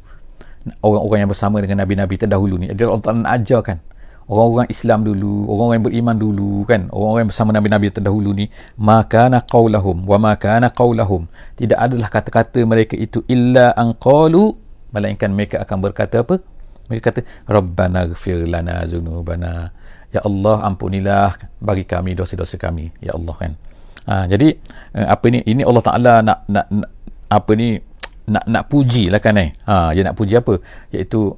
Orang-orang 0.82 1.26
yang 1.26 1.32
bersama 1.32 1.62
dengan 1.62 1.86
Nabi-Nabi 1.86 2.16
terdahulu 2.18 2.56
ni. 2.60 2.66
Jadi 2.70 2.86
Allah 2.86 3.02
Ta'ala 3.02 3.20
nak 3.24 3.34
ajarkan. 3.42 3.78
Orang-orang 4.26 4.66
Islam 4.74 5.06
dulu 5.06 5.46
orang-orang 5.54 5.76
yang 5.78 5.86
beriman 5.86 6.16
dulu 6.18 6.50
kan. 6.66 6.90
Orang-orang 6.90 7.22
yang 7.26 7.32
bersama 7.32 7.50
Nabi-Nabi 7.54 7.86
terdahulu 7.94 8.30
ni 8.34 8.46
maka 8.74 9.30
na 9.30 9.38
qawlahum 9.38 10.02
wa 10.02 10.18
ma 10.18 10.34
kana 10.34 10.74
qawlahum 10.74 11.30
tidak 11.54 11.78
adalah 11.78 12.10
kata-kata 12.10 12.66
mereka 12.66 12.98
itu 12.98 13.22
illa 13.30 13.78
an 13.78 13.94
qalu 13.94 14.58
melainkan 14.90 15.30
mereka 15.30 15.62
akan 15.62 15.78
berkata 15.78 16.26
apa? 16.26 16.42
Mereka 16.90 17.04
kata 17.14 17.22
rabbana 17.46 18.10
ghfir 18.10 18.50
lana 18.50 18.82
zunubana 18.90 19.70
Ya 20.16 20.24
Allah 20.24 20.64
ampunilah 20.64 21.36
bagi 21.60 21.84
kami 21.84 22.16
dosa-dosa 22.16 22.56
kami. 22.56 22.88
Ya 23.04 23.12
Allah 23.12 23.36
kan. 23.36 23.52
Ha, 24.08 24.14
jadi 24.32 24.56
eh, 24.96 25.08
apa 25.12 25.26
ni 25.28 25.44
ini 25.44 25.68
Allah 25.68 25.84
Taala 25.84 26.14
nak, 26.24 26.48
nak 26.48 26.66
nak 26.72 26.90
apa 27.28 27.52
ni 27.60 27.76
nak 28.32 28.46
nak 28.48 28.64
puji 28.72 29.12
lah 29.12 29.20
kan 29.20 29.36
eh. 29.36 29.52
Ha, 29.68 29.92
dia 29.92 30.08
nak 30.08 30.16
puji 30.16 30.40
apa? 30.40 30.56
Iaitu 30.96 31.36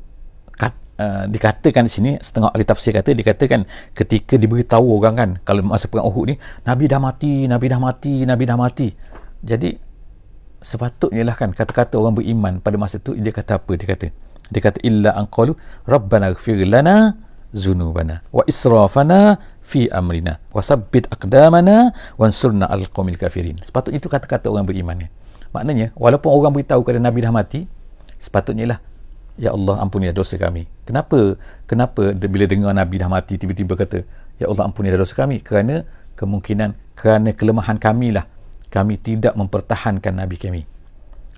kat, 0.53 0.77
uh, 1.01 1.25
dikatakan 1.25 1.89
di 1.89 1.91
sini 1.91 2.11
setengah 2.21 2.53
ahli 2.53 2.63
tafsir 2.69 2.93
kata 2.93 3.17
dikatakan 3.17 3.65
ketika 3.97 4.37
diberitahu 4.37 5.01
orang 5.01 5.15
kan 5.17 5.29
kalau 5.41 5.65
masa 5.65 5.89
perang 5.89 6.05
Uhud 6.05 6.29
ni 6.29 6.35
Nabi 6.69 6.85
dah 6.85 7.01
mati, 7.01 7.49
Nabi 7.49 7.65
dah 7.65 7.79
mati, 7.81 8.13
Nabi 8.29 8.43
dah 8.45 8.57
mati. 8.61 8.87
Jadi 9.41 9.73
sepatutnya 10.61 11.25
lah 11.25 11.33
kan 11.33 11.49
kata-kata 11.55 11.97
orang 11.97 12.13
beriman 12.19 12.53
pada 12.61 12.77
masa 12.77 13.01
tu 13.01 13.17
dia 13.17 13.33
kata 13.33 13.57
apa? 13.57 13.73
Dia 13.73 13.87
kata 13.89 14.07
dia 14.47 14.61
kata 14.63 14.79
illa 14.85 15.11
anqalu 15.17 15.57
rabbana 15.83 16.31
ighfir 16.31 16.61
lana 16.63 17.26
zunubana. 17.53 18.23
Wa 18.31 18.43
israfana 18.47 19.39
fi 19.63 19.88
amrina. 19.91 20.39
Wa 20.51 20.63
sabbit 20.63 21.07
aqdamana 21.12 21.95
wansurna 22.19 22.67
alqaumil 22.67 23.19
kafirin. 23.19 23.60
Sepatutnya 23.63 23.99
itu 23.99 24.10
kata-kata 24.12 24.51
orang 24.51 24.67
beriman 24.67 25.07
maknanya 25.55 25.95
walaupun 25.95 26.29
orang 26.29 26.53
beritahu 26.60 26.83
kepada 26.83 26.99
nabi 27.01 27.23
dah 27.23 27.31
mati 27.31 27.65
sepatutnya 28.19 28.75
lah 28.75 28.79
ya 29.39 29.53
Allah 29.53 29.79
ampunilah 29.81 30.13
dosa 30.13 30.36
kami. 30.36 30.65
Kenapa? 30.83 31.38
Kenapa 31.69 32.13
bila 32.13 32.45
dengar 32.49 32.73
nabi 32.73 32.97
dah 32.97 33.10
mati 33.10 33.38
tiba-tiba 33.38 33.77
kata 33.77 34.01
ya 34.41 34.49
Allah 34.49 34.69
ampunilah 34.69 34.97
dosa 34.97 35.13
kami? 35.13 35.41
Kerana 35.41 35.86
kemungkinan 36.17 36.97
kerana 36.97 37.31
kelemahan 37.33 37.77
kami 37.77 38.13
lah. 38.13 38.25
Kami 38.67 38.99
tidak 38.99 39.33
mempertahankan 39.39 40.12
nabi 40.12 40.36
kami. 40.36 40.62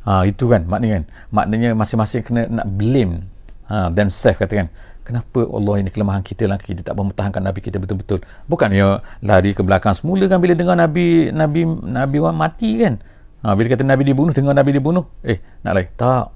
Ha 0.07 0.25
itu 0.25 0.49
kan 0.49 0.65
maknanya 0.65 1.03
kan? 1.03 1.05
Maknanya 1.29 1.69
masing-masing 1.77 2.23
kena 2.25 2.41
nak 2.49 2.67
blame. 2.71 3.27
Ha 3.69 3.93
themselves 3.93 4.39
katakan 4.41 4.73
kenapa 5.09 5.41
Allah 5.49 5.81
ini 5.81 5.89
kelemahan 5.89 6.21
kita 6.21 6.45
lah 6.45 6.61
kita 6.61 6.85
tak 6.85 6.93
mempertahankan 6.93 7.41
Nabi 7.41 7.59
kita 7.65 7.81
betul-betul? 7.81 8.21
Bukannya 8.45 9.01
lari 9.25 9.57
ke 9.57 9.65
belakang 9.65 9.97
semula 9.97 10.29
kan 10.29 10.37
bila 10.37 10.53
dengar 10.53 10.77
Nabi 10.77 11.33
Nabi 11.33 11.65
Nabi 11.65 12.17
orang 12.21 12.37
mati 12.37 12.77
kan? 12.77 13.01
Ha, 13.41 13.57
bila 13.57 13.65
kata 13.73 13.81
Nabi 13.81 14.03
dibunuh 14.05 14.29
dengar 14.29 14.53
Nabi 14.53 14.77
dibunuh. 14.77 15.09
Eh 15.25 15.41
nak 15.65 15.73
lari 15.73 15.89
tak. 15.97 16.29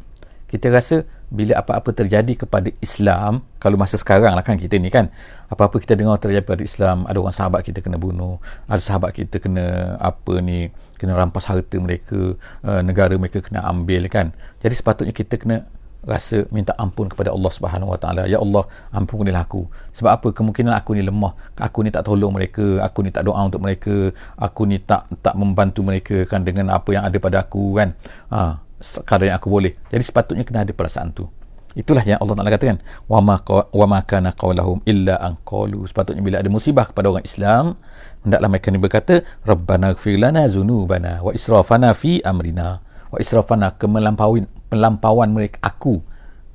Kita 0.50 0.74
rasa 0.74 1.06
bila 1.34 1.58
apa-apa 1.62 1.90
terjadi 1.94 2.46
kepada 2.46 2.70
Islam 2.78 3.42
kalau 3.58 3.78
masa 3.78 3.98
sekarang 3.98 4.38
lah 4.38 4.46
kan 4.46 4.54
kita 4.54 4.78
ni 4.78 4.94
kan 4.94 5.10
apa-apa 5.50 5.82
kita 5.82 5.98
dengar 5.98 6.22
terjadi 6.22 6.46
kepada 6.46 6.62
Islam 6.62 7.10
ada 7.10 7.18
orang 7.18 7.34
sahabat 7.34 7.66
kita 7.66 7.82
kena 7.82 7.98
bunuh 7.98 8.38
ada 8.70 8.78
sahabat 8.78 9.18
kita 9.18 9.42
kena 9.42 9.98
apa 9.98 10.38
ni 10.46 10.70
kena 11.02 11.18
rampas 11.18 11.50
harta 11.50 11.76
mereka 11.82 12.38
uh, 12.64 12.82
negara 12.86 13.18
mereka 13.20 13.44
kena 13.44 13.60
ambil 13.66 14.08
kan? 14.08 14.32
Jadi 14.64 14.74
sepatutnya 14.78 15.12
kita 15.12 15.36
kena 15.36 15.68
rasa 16.04 16.44
minta 16.52 16.76
ampun 16.76 17.08
kepada 17.08 17.32
Allah 17.32 17.52
Subhanahu 17.52 17.96
Wa 17.96 18.00
Taala. 18.00 18.24
Ya 18.28 18.40
Allah, 18.40 18.68
ampunilah 18.92 19.48
aku. 19.48 19.68
Sebab 19.96 20.12
apa? 20.12 20.28
Kemungkinan 20.36 20.76
aku 20.76 21.00
ni 21.00 21.04
lemah. 21.04 21.34
Aku 21.60 21.84
ni 21.84 21.90
tak 21.90 22.08
tolong 22.08 22.36
mereka, 22.36 22.84
aku 22.84 23.08
ni 23.08 23.10
tak 23.10 23.24
doa 23.28 23.40
untuk 23.40 23.64
mereka, 23.64 24.12
aku 24.36 24.68
ni 24.68 24.78
tak 24.84 25.08
tak 25.24 25.36
membantu 25.40 25.82
mereka 25.82 26.28
kan 26.28 26.44
dengan 26.44 26.72
apa 26.72 26.92
yang 26.92 27.04
ada 27.08 27.18
pada 27.18 27.44
aku 27.44 27.80
kan. 27.80 27.96
Ha, 28.30 28.60
kadar 29.08 29.32
yang 29.32 29.38
aku 29.40 29.48
boleh. 29.48 29.74
Jadi 29.90 30.04
sepatutnya 30.04 30.44
kena 30.44 30.68
ada 30.68 30.76
perasaan 30.76 31.16
tu. 31.16 31.26
Itulah 31.74 32.06
yang 32.06 32.22
Allah 32.22 32.38
Taala 32.38 32.54
katakan, 32.54 32.78
wa 33.10 33.18
ma 33.18 33.42
wa 33.50 33.86
ma 33.90 34.00
kana 34.06 34.30
qawluhum 34.38 34.86
illa 34.86 35.18
an 35.18 35.42
qalu. 35.42 35.90
Sepatutnya 35.90 36.22
bila 36.22 36.38
ada 36.38 36.46
musibah 36.46 36.86
kepada 36.86 37.10
orang 37.10 37.26
Islam, 37.26 37.82
hendaklah 38.22 38.50
mereka 38.54 38.68
ni 38.70 38.78
berkata, 38.78 39.16
Rabbana 39.42 39.98
ighfir 39.98 40.22
lana 40.22 40.46
dzunubana 40.46 41.26
wa 41.26 41.34
israfana 41.34 41.98
fi 41.98 42.22
amrina. 42.22 42.78
Wa 43.10 43.18
israfana 43.18 43.74
kemelampauan 43.74 44.46
melampauan 44.74 45.30
mereka 45.30 45.62
aku. 45.62 46.02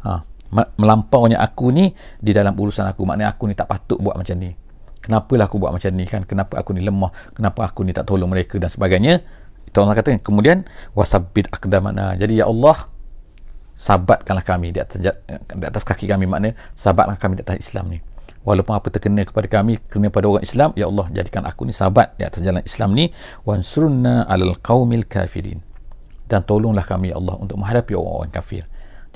Ha, 0.03 0.27
melampaunya 0.75 1.39
aku 1.39 1.71
ni 1.71 1.95
di 2.19 2.35
dalam 2.35 2.59
urusan 2.59 2.91
aku. 2.91 3.07
Maknanya 3.07 3.39
aku 3.39 3.47
ni 3.47 3.55
tak 3.55 3.71
patut 3.71 4.03
buat 4.03 4.19
macam 4.19 4.35
ni. 4.43 4.51
Kenapalah 4.99 5.47
aku 5.47 5.57
buat 5.63 5.71
macam 5.71 5.91
ni 5.95 6.05
kan? 6.11 6.27
Kenapa 6.27 6.59
aku 6.59 6.75
ni 6.75 6.83
lemah? 6.83 7.15
Kenapa 7.33 7.71
aku 7.71 7.87
ni 7.87 7.95
tak 7.95 8.11
tolong 8.11 8.29
mereka 8.29 8.59
dan 8.59 8.69
sebagainya? 8.69 9.23
Itu 9.65 9.85
Allah 9.85 9.95
kata 9.95 10.19
kemudian 10.19 10.67
wasabit 10.99 11.49
akdamana. 11.55 12.19
Jadi 12.19 12.43
ya 12.43 12.51
Allah 12.51 12.89
sabatkanlah 13.79 14.43
kami 14.43 14.75
di 14.75 14.83
atas, 14.83 14.99
di 14.99 15.65
atas 15.65 15.83
kaki 15.87 16.11
kami. 16.11 16.27
Maknanya 16.27 16.59
sabatlah 16.75 17.15
kami 17.15 17.39
di 17.39 17.43
atas 17.47 17.63
Islam 17.63 17.95
ni. 17.95 17.99
Walaupun 18.43 18.73
apa 18.73 18.89
terkena 18.89 19.29
kepada 19.29 19.45
kami 19.45 19.77
kena 19.93 20.09
pada 20.09 20.25
orang 20.25 20.41
Islam 20.41 20.73
ya 20.73 20.89
Allah 20.89 21.07
jadikan 21.13 21.45
aku 21.45 21.69
ni 21.69 21.75
sabat 21.77 22.17
di 22.17 22.25
atas 22.25 22.41
jalan 22.41 22.65
Islam 22.65 22.97
ni. 22.97 23.13
Wansurna 23.45 24.25
alal 24.25 24.57
qaumil 24.59 25.05
kafirin 25.05 25.68
dan 26.29 26.45
tolonglah 26.45 26.85
kami 26.85 27.11
Allah 27.11 27.35
untuk 27.41 27.57
menghadapi 27.57 27.97
orang-orang 27.97 28.31
kafir. 28.31 28.63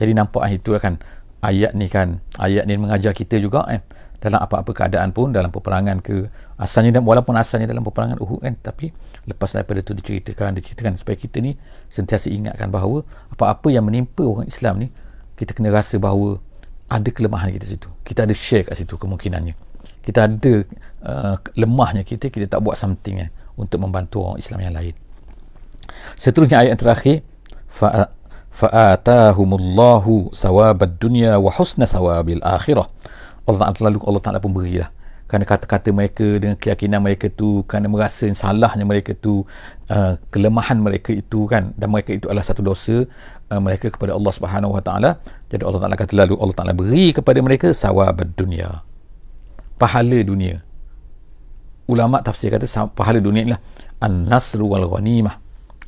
Jadi 0.01 0.17
nampak 0.17 0.49
itu 0.49 0.73
kan 0.81 0.97
ayat 1.45 1.77
ni 1.77 1.87
kan 1.93 2.25
ayat 2.41 2.65
ni 2.65 2.81
mengajar 2.81 3.13
kita 3.13 3.37
juga 3.39 3.69
eh. 3.69 3.85
Dalam 4.23 4.39
apa-apa 4.39 4.71
keadaan 4.71 5.11
pun 5.11 5.35
dalam 5.35 5.51
peperangan 5.51 5.99
ke 5.99 6.31
asalnya 6.55 6.95
dan 6.95 7.03
walaupun 7.03 7.35
asalnya 7.35 7.67
dalam 7.67 7.83
peperangan 7.83 8.23
Uhud 8.23 8.47
kan 8.47 8.55
tapi 8.63 8.95
lepas 9.27 9.51
daripada 9.51 9.83
itu 9.83 9.99
diceritakan 9.99 10.55
diceritakan 10.63 10.95
supaya 10.95 11.19
kita 11.19 11.43
ni 11.43 11.59
sentiasa 11.91 12.31
ingatkan 12.31 12.71
bahawa 12.71 13.03
apa-apa 13.35 13.75
yang 13.75 13.83
menimpa 13.83 14.23
orang 14.23 14.47
Islam 14.47 14.87
ni 14.87 14.95
kita 15.35 15.59
kena 15.59 15.75
rasa 15.75 15.99
bahawa 15.99 16.39
ada 16.87 17.11
kelemahan 17.11 17.51
kita 17.51 17.67
situ. 17.67 17.91
Kita 18.07 18.23
ada 18.23 18.31
share 18.31 18.63
kat 18.63 18.79
situ 18.79 18.95
kemungkinannya. 18.95 19.59
Kita 20.07 20.31
ada 20.31 20.55
uh, 21.03 21.35
lemahnya 21.59 22.07
kita 22.07 22.31
kita 22.31 22.47
tak 22.47 22.63
buat 22.63 22.79
something 22.79 23.27
eh, 23.27 23.31
untuk 23.59 23.83
membantu 23.83 24.23
orang 24.23 24.39
Islam 24.39 24.63
yang 24.63 24.75
lain 24.79 24.95
seterusnya 26.17 26.63
ayat 26.63 26.77
yang 26.77 26.81
terakhir 26.81 27.17
fa 27.69 28.13
fa'atahumullahu 28.53 30.37
sawabad 30.37 31.01
dunya 31.01 31.41
wa 31.41 31.49
husna 31.49 31.89
sawabil 31.89 32.41
akhirah. 32.45 32.85
Allah 33.49 33.73
Ta'ala 33.73 33.91
lalu 33.91 33.99
Allah 34.05 34.23
Ta'ala 34.23 34.39
pun 34.39 34.53
berilah. 34.53 34.93
Kerana 35.27 35.49
kata-kata 35.49 35.89
mereka 35.97 36.37
dengan 36.37 36.61
keyakinan 36.61 37.01
mereka 37.01 37.33
tu 37.33 37.65
kerana 37.65 37.89
merasa 37.89 38.29
salahnya 38.37 38.85
mereka 38.85 39.17
tu 39.17 39.49
uh, 39.89 40.21
kelemahan 40.29 40.77
mereka 40.77 41.17
itu 41.17 41.49
kan 41.49 41.73
dan 41.81 41.89
mereka 41.89 42.13
itu 42.13 42.29
adalah 42.29 42.45
satu 42.45 42.61
dosa 42.61 43.09
uh, 43.49 43.57
mereka 43.57 43.89
kepada 43.89 44.13
Allah 44.13 44.29
Subhanahu 44.29 44.77
Wa 44.77 44.85
Taala. 44.85 45.11
Jadi 45.49 45.65
Allah 45.65 45.81
Taala 45.81 45.97
kata 45.97 46.13
lalu 46.13 46.37
Allah 46.37 46.57
Taala 46.61 46.73
beri 46.77 47.17
kepada 47.17 47.41
mereka 47.41 47.73
sawabad 47.73 48.37
dunia 48.37 48.85
pahala 49.83 50.23
dunia. 50.23 50.63
Ulama 51.91 52.23
tafsir 52.23 52.55
kata 52.55 52.71
pahala 52.95 53.19
dunia 53.19 53.43
inilah 53.43 53.61
an-nasru 53.99 54.71
wal 54.71 54.87
ghanimah 54.87 55.42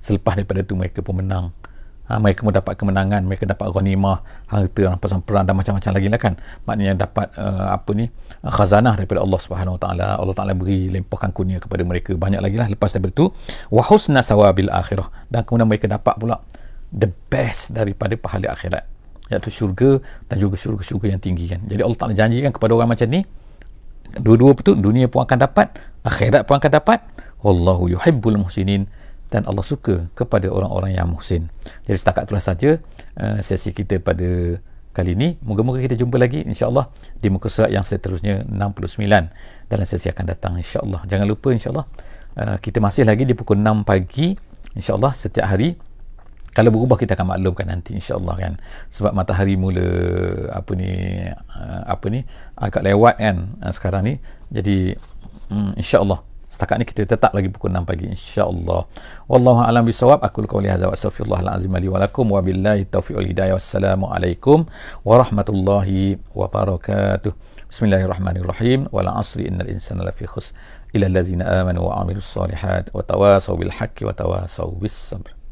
selepas 0.04 0.36
daripada 0.36 0.60
itu 0.60 0.76
mereka 0.76 1.00
pun 1.00 1.24
menang. 1.24 1.56
Ha, 2.04 2.20
mereka 2.20 2.44
dapat 2.44 2.76
kemenangan 2.76 3.24
mereka 3.24 3.48
dapat 3.48 3.72
ghanimah 3.72 4.20
harta 4.52 4.92
rampasan 4.92 5.24
perang 5.24 5.48
dan 5.48 5.56
macam-macam 5.56 5.88
lagi 5.96 6.08
lah 6.12 6.20
kan. 6.20 6.36
Maknanya 6.68 7.08
dapat 7.08 7.32
uh, 7.40 7.72
apa 7.72 7.90
ni 7.96 8.12
khazanah 8.44 8.92
daripada 9.00 9.24
Allah 9.24 9.40
Subhanahu 9.40 9.80
Wa 9.80 9.88
Taala. 9.88 10.08
Allah 10.20 10.36
Taala 10.36 10.52
beri 10.52 10.92
limpahkan 10.92 11.32
kurnia 11.32 11.64
kepada 11.64 11.80
mereka 11.80 12.12
banyak 12.12 12.44
lagi 12.44 12.60
lah. 12.60 12.68
Lepas 12.68 12.92
daripada 12.92 13.16
itu 13.16 13.26
wa 13.72 13.80
husna 13.80 14.20
sawabil 14.20 14.68
akhirah. 14.68 15.08
Dan 15.32 15.48
kemudian 15.48 15.64
mereka 15.64 15.88
dapat 15.88 16.12
pula 16.20 16.44
the 16.92 17.08
best 17.32 17.72
daripada 17.72 18.20
pahala 18.20 18.52
akhirat. 18.52 18.84
Iaitu 19.32 19.48
syurga 19.48 20.04
dan 20.28 20.36
juga 20.36 20.60
syurga-syurga 20.60 21.08
yang 21.08 21.24
tinggi 21.24 21.48
kan. 21.48 21.64
Jadi 21.64 21.80
Allah 21.80 21.96
Taala 21.96 22.12
janjikan 22.12 22.52
kepada 22.52 22.76
orang 22.76 22.92
macam 22.92 23.08
ni 23.08 23.24
dua-dua 24.20 24.52
betul 24.52 24.76
dunia 24.76 25.08
pun 25.08 25.24
akan 25.24 25.40
dapat 25.40 25.72
akhirat 26.04 26.44
pun 26.44 26.60
akan 26.60 26.68
dapat. 26.68 27.00
Wallahu 27.40 27.88
yuhibbul 27.88 28.36
muhsinin 28.44 28.84
dan 29.34 29.42
Allah 29.50 29.66
suka 29.66 30.06
kepada 30.14 30.46
orang-orang 30.46 30.94
yang 30.94 31.10
muhsin. 31.10 31.50
Jadi 31.90 31.98
setakat 31.98 32.30
itulah 32.30 32.38
saja 32.38 32.78
uh, 33.18 33.42
sesi 33.42 33.74
kita 33.74 33.98
pada 33.98 34.62
kali 34.94 35.18
ini. 35.18 35.34
Moga-moga 35.42 35.82
kita 35.82 35.98
jumpa 35.98 36.22
lagi 36.22 36.46
insya-Allah 36.46 36.86
di 37.18 37.26
muka 37.34 37.50
surat 37.50 37.74
yang 37.74 37.82
seterusnya 37.82 38.46
69 38.46 39.02
dalam 39.66 39.86
sesi 39.90 40.06
akan 40.06 40.24
datang 40.30 40.54
insya-Allah. 40.62 41.02
Jangan 41.10 41.26
lupa 41.26 41.50
insya-Allah 41.50 41.82
uh, 42.38 42.56
kita 42.62 42.78
masih 42.78 43.02
lagi 43.02 43.26
di 43.26 43.34
pukul 43.34 43.58
6 43.58 43.82
pagi 43.82 44.38
insya-Allah 44.78 45.10
setiap 45.18 45.50
hari. 45.50 45.74
Kalau 46.54 46.70
berubah 46.70 46.94
kita 46.94 47.18
akan 47.18 47.34
maklumkan 47.34 47.66
nanti 47.66 47.98
insya-Allah 47.98 48.34
kan. 48.38 48.52
Sebab 48.94 49.10
matahari 49.10 49.58
mula 49.58 49.82
apa 50.54 50.78
ni 50.78 50.94
uh, 51.34 51.82
apa 51.90 52.06
ni 52.06 52.22
agak 52.54 52.86
lewat 52.86 53.18
kan 53.18 53.36
sekarang 53.74 54.02
ni. 54.06 54.14
Jadi 54.54 54.94
um, 55.50 55.74
insya-Allah 55.74 56.22
Setakat 56.54 56.78
ni 56.78 56.86
kita 56.86 57.02
tetap 57.02 57.34
lagi 57.34 57.50
pukul 57.50 57.74
6 57.74 57.82
pagi 57.82 58.06
insya-Allah. 58.06 58.86
Wallahu 59.26 59.66
a'lam 59.66 59.82
bisawab. 59.90 60.22
Aku 60.22 60.46
qauli 60.46 60.70
hadza 60.70 60.86
wa 60.86 60.94
astaghfirullahal 60.94 61.50
azim 61.50 61.74
li 61.74 61.90
wa 61.90 61.98
lakum 61.98 62.30
wa 62.30 62.38
billahi 62.38 62.86
taufiq 62.86 63.18
wal 63.18 63.26
hidayah. 63.26 63.58
Wassalamu 63.58 64.06
alaikum 64.06 64.62
warahmatullahi 65.02 66.14
wabarakatuh. 66.30 67.34
Bismillahirrahmanirrahim. 67.66 68.86
Wal 68.94 69.10
'asri 69.10 69.50
innal 69.50 69.66
insana 69.66 70.06
lafi 70.06 70.30
khusr 70.30 70.54
illa 70.94 71.10
allazina 71.10 71.42
amanu 71.66 71.90
wa 71.90 71.98
'amilus 71.98 72.30
solihat 72.30 72.94
wa 72.94 73.02
tawasaw 73.02 73.58
bil 73.58 73.74
haqqi 73.74 74.06
wa 74.06 74.14
tawasaw 74.14 74.70
bis 74.78 74.94
sabr. 74.94 75.43